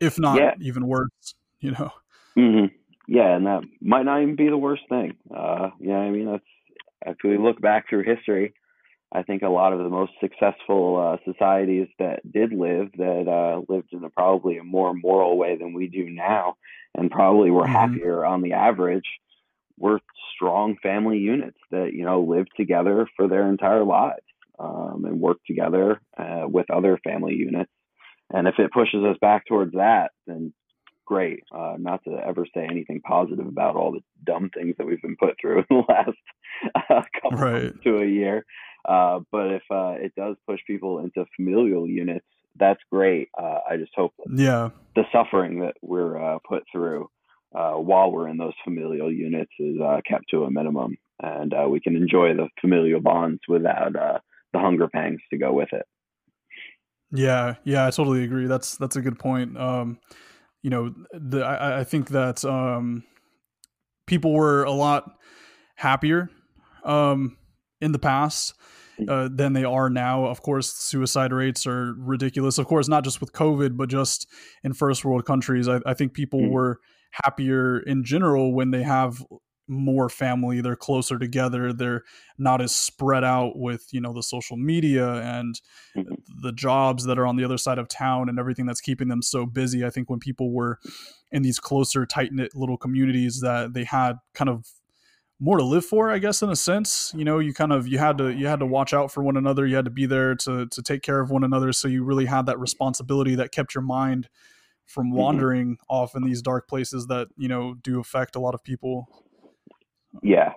[0.00, 0.54] if not Yeah.
[0.60, 1.34] even worse.
[1.60, 1.90] You know,
[2.36, 2.66] hmm
[3.06, 5.16] Yeah, and that might not even be the worst thing.
[5.34, 6.44] Uh, what I mean, that's
[7.06, 8.54] if we look back through history,
[9.12, 13.62] I think a lot of the most successful uh, societies that did live that uh,
[13.72, 16.56] lived in a probably a more moral way than we do now,
[16.94, 17.72] and probably were Mhm.
[17.72, 19.06] happier on the average,
[19.78, 20.00] were
[20.34, 24.24] strong family units that you know lived together for their entire lives
[24.58, 27.70] um, and worked together uh, with other family units.
[28.30, 30.52] And if it pushes us back towards that, then
[31.06, 31.42] great.
[31.54, 35.16] Uh, not to ever say anything positive about all the dumb things that we've been
[35.16, 36.18] put through in the last
[36.90, 37.72] uh, couple Right.
[37.84, 38.44] to a year.
[38.88, 42.24] Uh, but if uh, it does push people into familial units,
[42.58, 43.28] that's great.
[43.38, 47.10] Uh, I just hope that yeah, the suffering that we're uh, put through
[47.54, 51.68] uh, while we're in those familial units is uh, kept to a minimum, and uh,
[51.68, 54.18] we can enjoy the familial bonds without uh,
[54.52, 55.86] the hunger pangs to go with it.
[57.12, 57.86] yeah, yeah.
[57.86, 58.46] I totally agree.
[58.46, 59.56] That's that's a good point.
[59.58, 59.98] Um,
[60.62, 63.04] you know, the, I, I think that um,
[64.06, 65.12] people were a lot
[65.76, 66.30] happier
[66.84, 67.36] um,
[67.80, 68.54] in the past
[69.06, 70.24] uh, than they are now.
[70.24, 72.58] Of course, suicide rates are ridiculous.
[72.58, 74.26] Of course, not just with COVID, but just
[74.64, 75.68] in first world countries.
[75.68, 76.50] I, I think people Mhm.
[76.50, 76.80] were
[77.24, 79.24] happier in general when they have
[79.70, 80.60] more family.
[80.62, 81.72] They're closer together.
[81.74, 82.02] They're
[82.38, 85.60] not as spread out with you know the social media and
[85.96, 86.16] Mhm.
[86.42, 89.20] the jobs that are on the other side of town and everything that's keeping them
[89.22, 89.84] so busy.
[89.84, 90.78] I think when people were
[91.30, 94.66] in these closer, tight knit little communities, that they had kind of
[95.40, 97.12] more to live for, I guess, in a sense.
[97.16, 99.36] You know, you kind of you had to you had to watch out for one
[99.36, 99.66] another.
[99.66, 101.72] You had to be there to to take care of one another.
[101.72, 104.28] So you really had that responsibility that kept your mind
[104.86, 108.64] from wandering off in these dark places that you know do affect a lot of
[108.64, 109.06] people.
[110.22, 110.52] Yeah,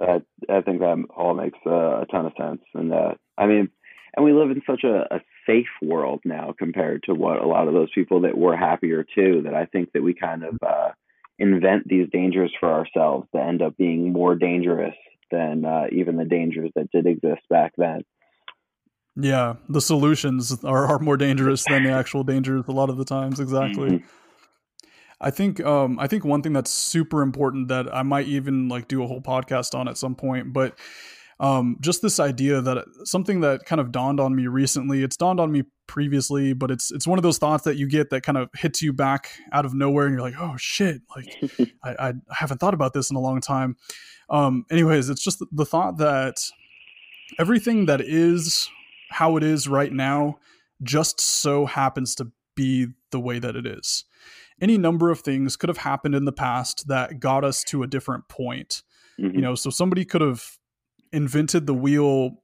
[0.00, 2.62] I, I think that all makes uh, a ton of sense.
[2.74, 3.68] And uh, I mean,
[4.16, 7.68] and we live in such a, a safe world now compared to what a lot
[7.68, 9.42] of those people that were happier too.
[9.44, 10.90] That I think that we kind of uh,
[11.38, 14.94] invent these dangers for ourselves that end up being more dangerous
[15.30, 18.02] than uh, even the dangers that did exist back then.
[19.20, 23.04] Yeah, the solutions are, are more dangerous than the actual dangers a lot of the
[23.04, 23.40] times.
[23.40, 23.90] Exactly.
[23.90, 24.04] Mhm.
[25.20, 28.86] I think um I think one thing that's super important that I might even like
[28.86, 30.78] do a whole podcast on at some point, but
[31.40, 35.02] um just this idea that something that kind of dawned on me recently.
[35.02, 38.10] It's dawned on me previously, but it's it's one of those thoughts that you get
[38.10, 41.36] that kind of hits you back out of nowhere and you're like, "Oh shit, like
[41.84, 43.76] I I haven't thought about this in a long time."
[44.30, 46.36] Um anyways, it's just the thought that
[47.38, 48.68] everything that is
[49.10, 50.38] how it is right now
[50.82, 54.04] just so happens to be the way that it is
[54.60, 57.86] any number of things could have happened in the past that got us to a
[57.86, 58.82] different point.
[59.20, 59.34] Mhm.
[59.34, 60.57] You know, so somebody could have
[61.12, 62.42] invented the wheel,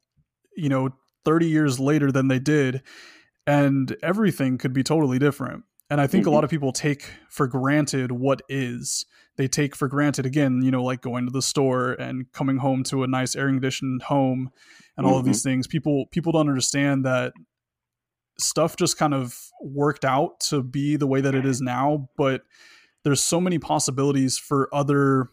[0.57, 0.91] you know,
[1.25, 2.83] 30 years later than they did,
[3.47, 5.65] and everything could be totally different.
[5.91, 6.33] And I think a Mhm.
[6.33, 9.07] lot of people take for granted what is.
[9.37, 12.83] They take for granted, again, you know, like going to the store and coming home
[12.85, 14.51] to a nice air conditioned home
[14.97, 15.67] and all of these things.
[15.67, 17.33] People people don't understand that
[18.39, 22.43] stuff just kind of worked out to be the way that it is now but
[23.05, 25.29] there's so many possibilities for other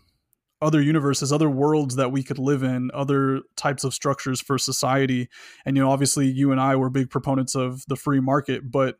[0.62, 5.28] other universes other worlds that we could live in other types of structures for society.
[5.66, 8.98] And you know obviously you and I were big proponents of the free market but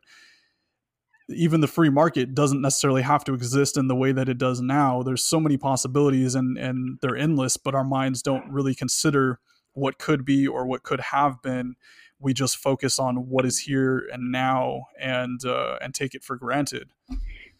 [1.28, 4.60] even the free market doesn't necessarily have to exist in the way that it does
[4.60, 5.02] now.
[5.02, 9.38] There's so many possibilities and and they're endless but our minds don't really consider
[9.74, 11.76] what could be or what could have been.
[12.18, 16.36] We just focus on what is here and now and uh, and take it for
[16.36, 16.90] granted.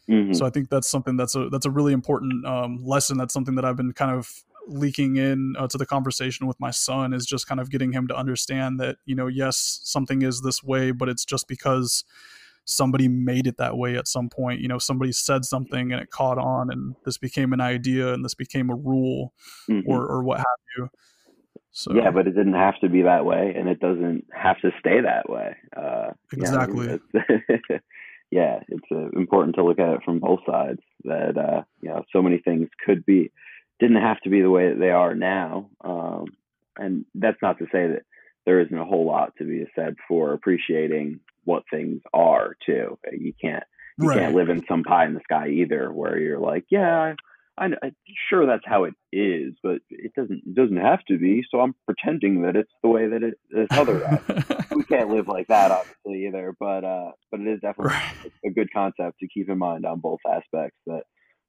[0.08, 0.34] Mhm.
[0.34, 3.18] So I think that's something that's a that's a really important um, lesson.
[3.18, 4.28] That's something that I've been kind of
[4.68, 8.06] leaking in uh, to the conversation with my son is just kind of getting him
[8.08, 12.04] to understand that you know yes something is this way, but it's just because
[12.64, 14.60] somebody made it that way at some point.
[14.60, 18.24] You know, somebody said something and it caught on, and this became an idea, and
[18.24, 19.32] this became a rule,
[19.68, 19.82] Mhm.
[19.86, 20.46] or or what have
[20.76, 20.88] you.
[21.72, 24.70] So yeah, but it didn't have to be that way, and it doesn't have to
[24.78, 25.56] stay that way.
[25.76, 27.00] Uh, you know, Exactly.
[28.32, 30.80] yeah, it's uh, important to look at it from both sides.
[31.04, 33.30] That uh, you know, so many things could be
[33.78, 36.24] didn't have to be the way that they are now, um,
[36.78, 38.04] and that's not to say that
[38.46, 42.98] there isn't a whole lot to be said for appreciating what things are too.
[43.12, 43.64] You can't
[43.98, 47.14] you right, can't live in some pie in the sky either, where you're like, yeah,
[47.58, 47.74] I'm
[48.28, 51.42] sure that's how it is, but it doesn't it doesn't have to be.
[51.50, 54.20] So I'm pretending that it's the way that it is otherwise.
[54.74, 56.54] we can't live like that, obviously, either.
[56.58, 58.32] But uh, but it is definitely right.
[58.46, 61.02] a good concept to keep in mind on both aspects that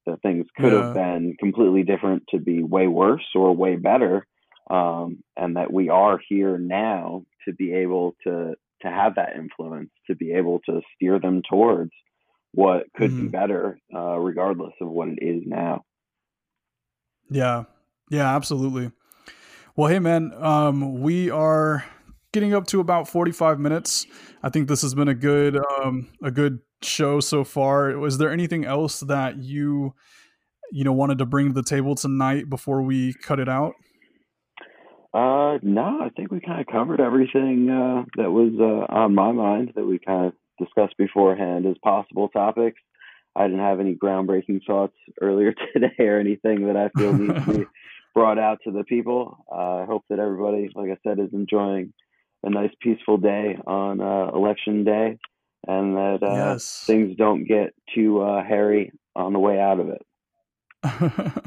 [0.06, 4.26] that things could have been completely different to be way worse or way better,
[4.70, 9.90] um, and that we are here now to be able to to have that influence,
[10.06, 11.92] to be able to steer them towards
[12.52, 13.32] what could be Mhm.
[13.32, 15.82] better, uh, regardless of what it is now.
[17.34, 17.64] Yeah.
[18.10, 18.92] Yeah, absolutely.
[19.74, 21.84] Well, hey man, um, we are
[22.32, 24.06] getting up to about 45 minutes.
[24.44, 27.98] I think this has been a good um a good show so far.
[27.98, 29.94] Was there anything else that you
[30.70, 33.74] you know wanted to bring to the table tonight before we cut it out?
[35.12, 39.32] Uh, no, I think we kind of covered everything uh, that was uh, on my
[39.32, 40.32] mind that we kind of
[40.64, 42.78] discussed beforehand as possible topics.
[43.36, 47.58] I didn't have any groundbreaking thoughts earlier today or anything that I feel needs to
[47.58, 47.64] be
[48.14, 49.44] brought out to the people.
[49.50, 51.92] Uh, I hope that everybody, like I said, is enjoying
[52.42, 55.18] a nice peaceful day on uh, election day
[55.66, 56.84] and that uh, yes.
[56.86, 60.02] things don't get too uh, hairy on the way out of it.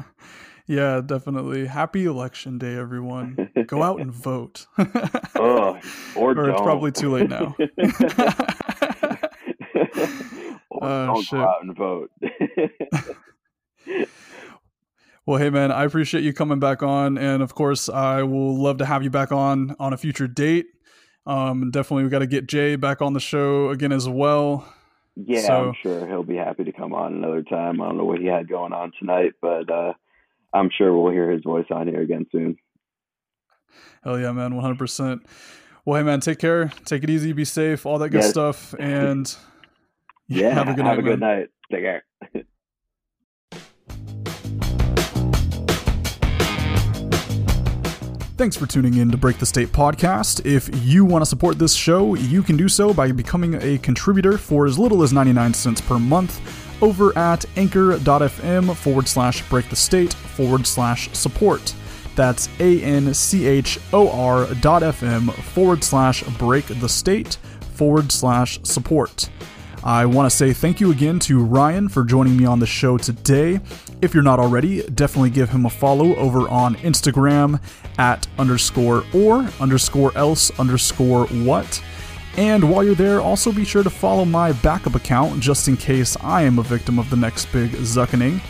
[0.66, 1.66] yeah, definitely.
[1.66, 3.50] Happy election day everyone.
[3.66, 4.66] Go out and vote.
[5.36, 5.78] Oh,
[6.16, 7.54] or, Or it's probably too late now.
[10.82, 11.38] Or Oh, don't shit.
[11.38, 12.10] go out and vote.
[15.26, 18.78] Well, hey man, I appreciate you coming back on, and of course, I will love
[18.78, 20.64] to have you back on on a future date.
[21.26, 24.66] Um, definitely, we got to get Jay back on the show again as well.
[25.16, 27.82] yeah, So- I'm sure he'll be happy to come on another time.
[27.82, 29.92] I don't know what he had going on tonight, but uh,
[30.54, 32.56] I'm sure we'll hear his voice on here again soon.
[34.02, 35.26] Hell yeah, man, one hundred percent.
[35.84, 38.30] Well, hey man, take care, take it easy, be safe, all that good Yes.
[38.30, 39.36] stuff, and
[40.30, 40.98] Yeah, have a good night.
[40.98, 41.38] a good man.
[41.38, 41.48] night.
[41.72, 42.04] Take care.
[48.36, 50.46] Thanks for tuning in to Break the State podcast.
[50.46, 54.38] If you want to support this show, you can do so by becoming a contributor
[54.38, 56.40] for as little as 99 cents per month
[56.80, 61.74] over at anchor.fm forward slash break the state forward slash support.
[62.14, 67.34] That's A N C H O R dot FM forward slash break the state
[67.74, 69.30] forward slash support.
[69.84, 72.98] I want to say thank you again to Ryan for joining me on the show
[72.98, 73.60] today.
[74.02, 77.60] If you're not already, definitely give him a follow over on Instagram
[77.98, 81.82] at underscore or underscore else underscore what.
[82.36, 86.16] And while you're there, also be sure to follow my backup account just in case
[86.20, 88.40] I am a victim of the next big zuckening.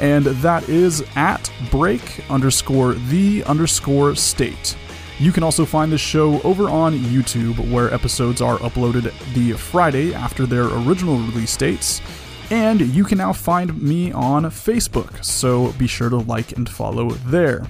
[0.00, 4.76] And that is at break underscore the underscore state.
[5.18, 10.12] You can also find this show over on YouTube, where episodes are uploaded the Friday
[10.12, 12.00] after their original release dates.
[12.50, 17.10] And you can now find me on Facebook, so be sure to like and follow
[17.10, 17.64] there.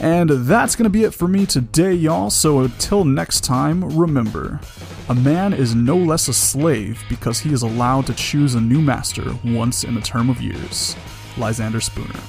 [0.00, 2.30] And that's going to be it for me today, y'all.
[2.30, 4.60] So until next time, remember
[5.08, 8.80] a man is no less a slave because he is allowed to choose a new
[8.80, 10.96] master once in a term of years.
[11.36, 12.20] Lysander Spooner.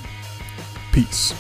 [0.91, 1.33] Peace.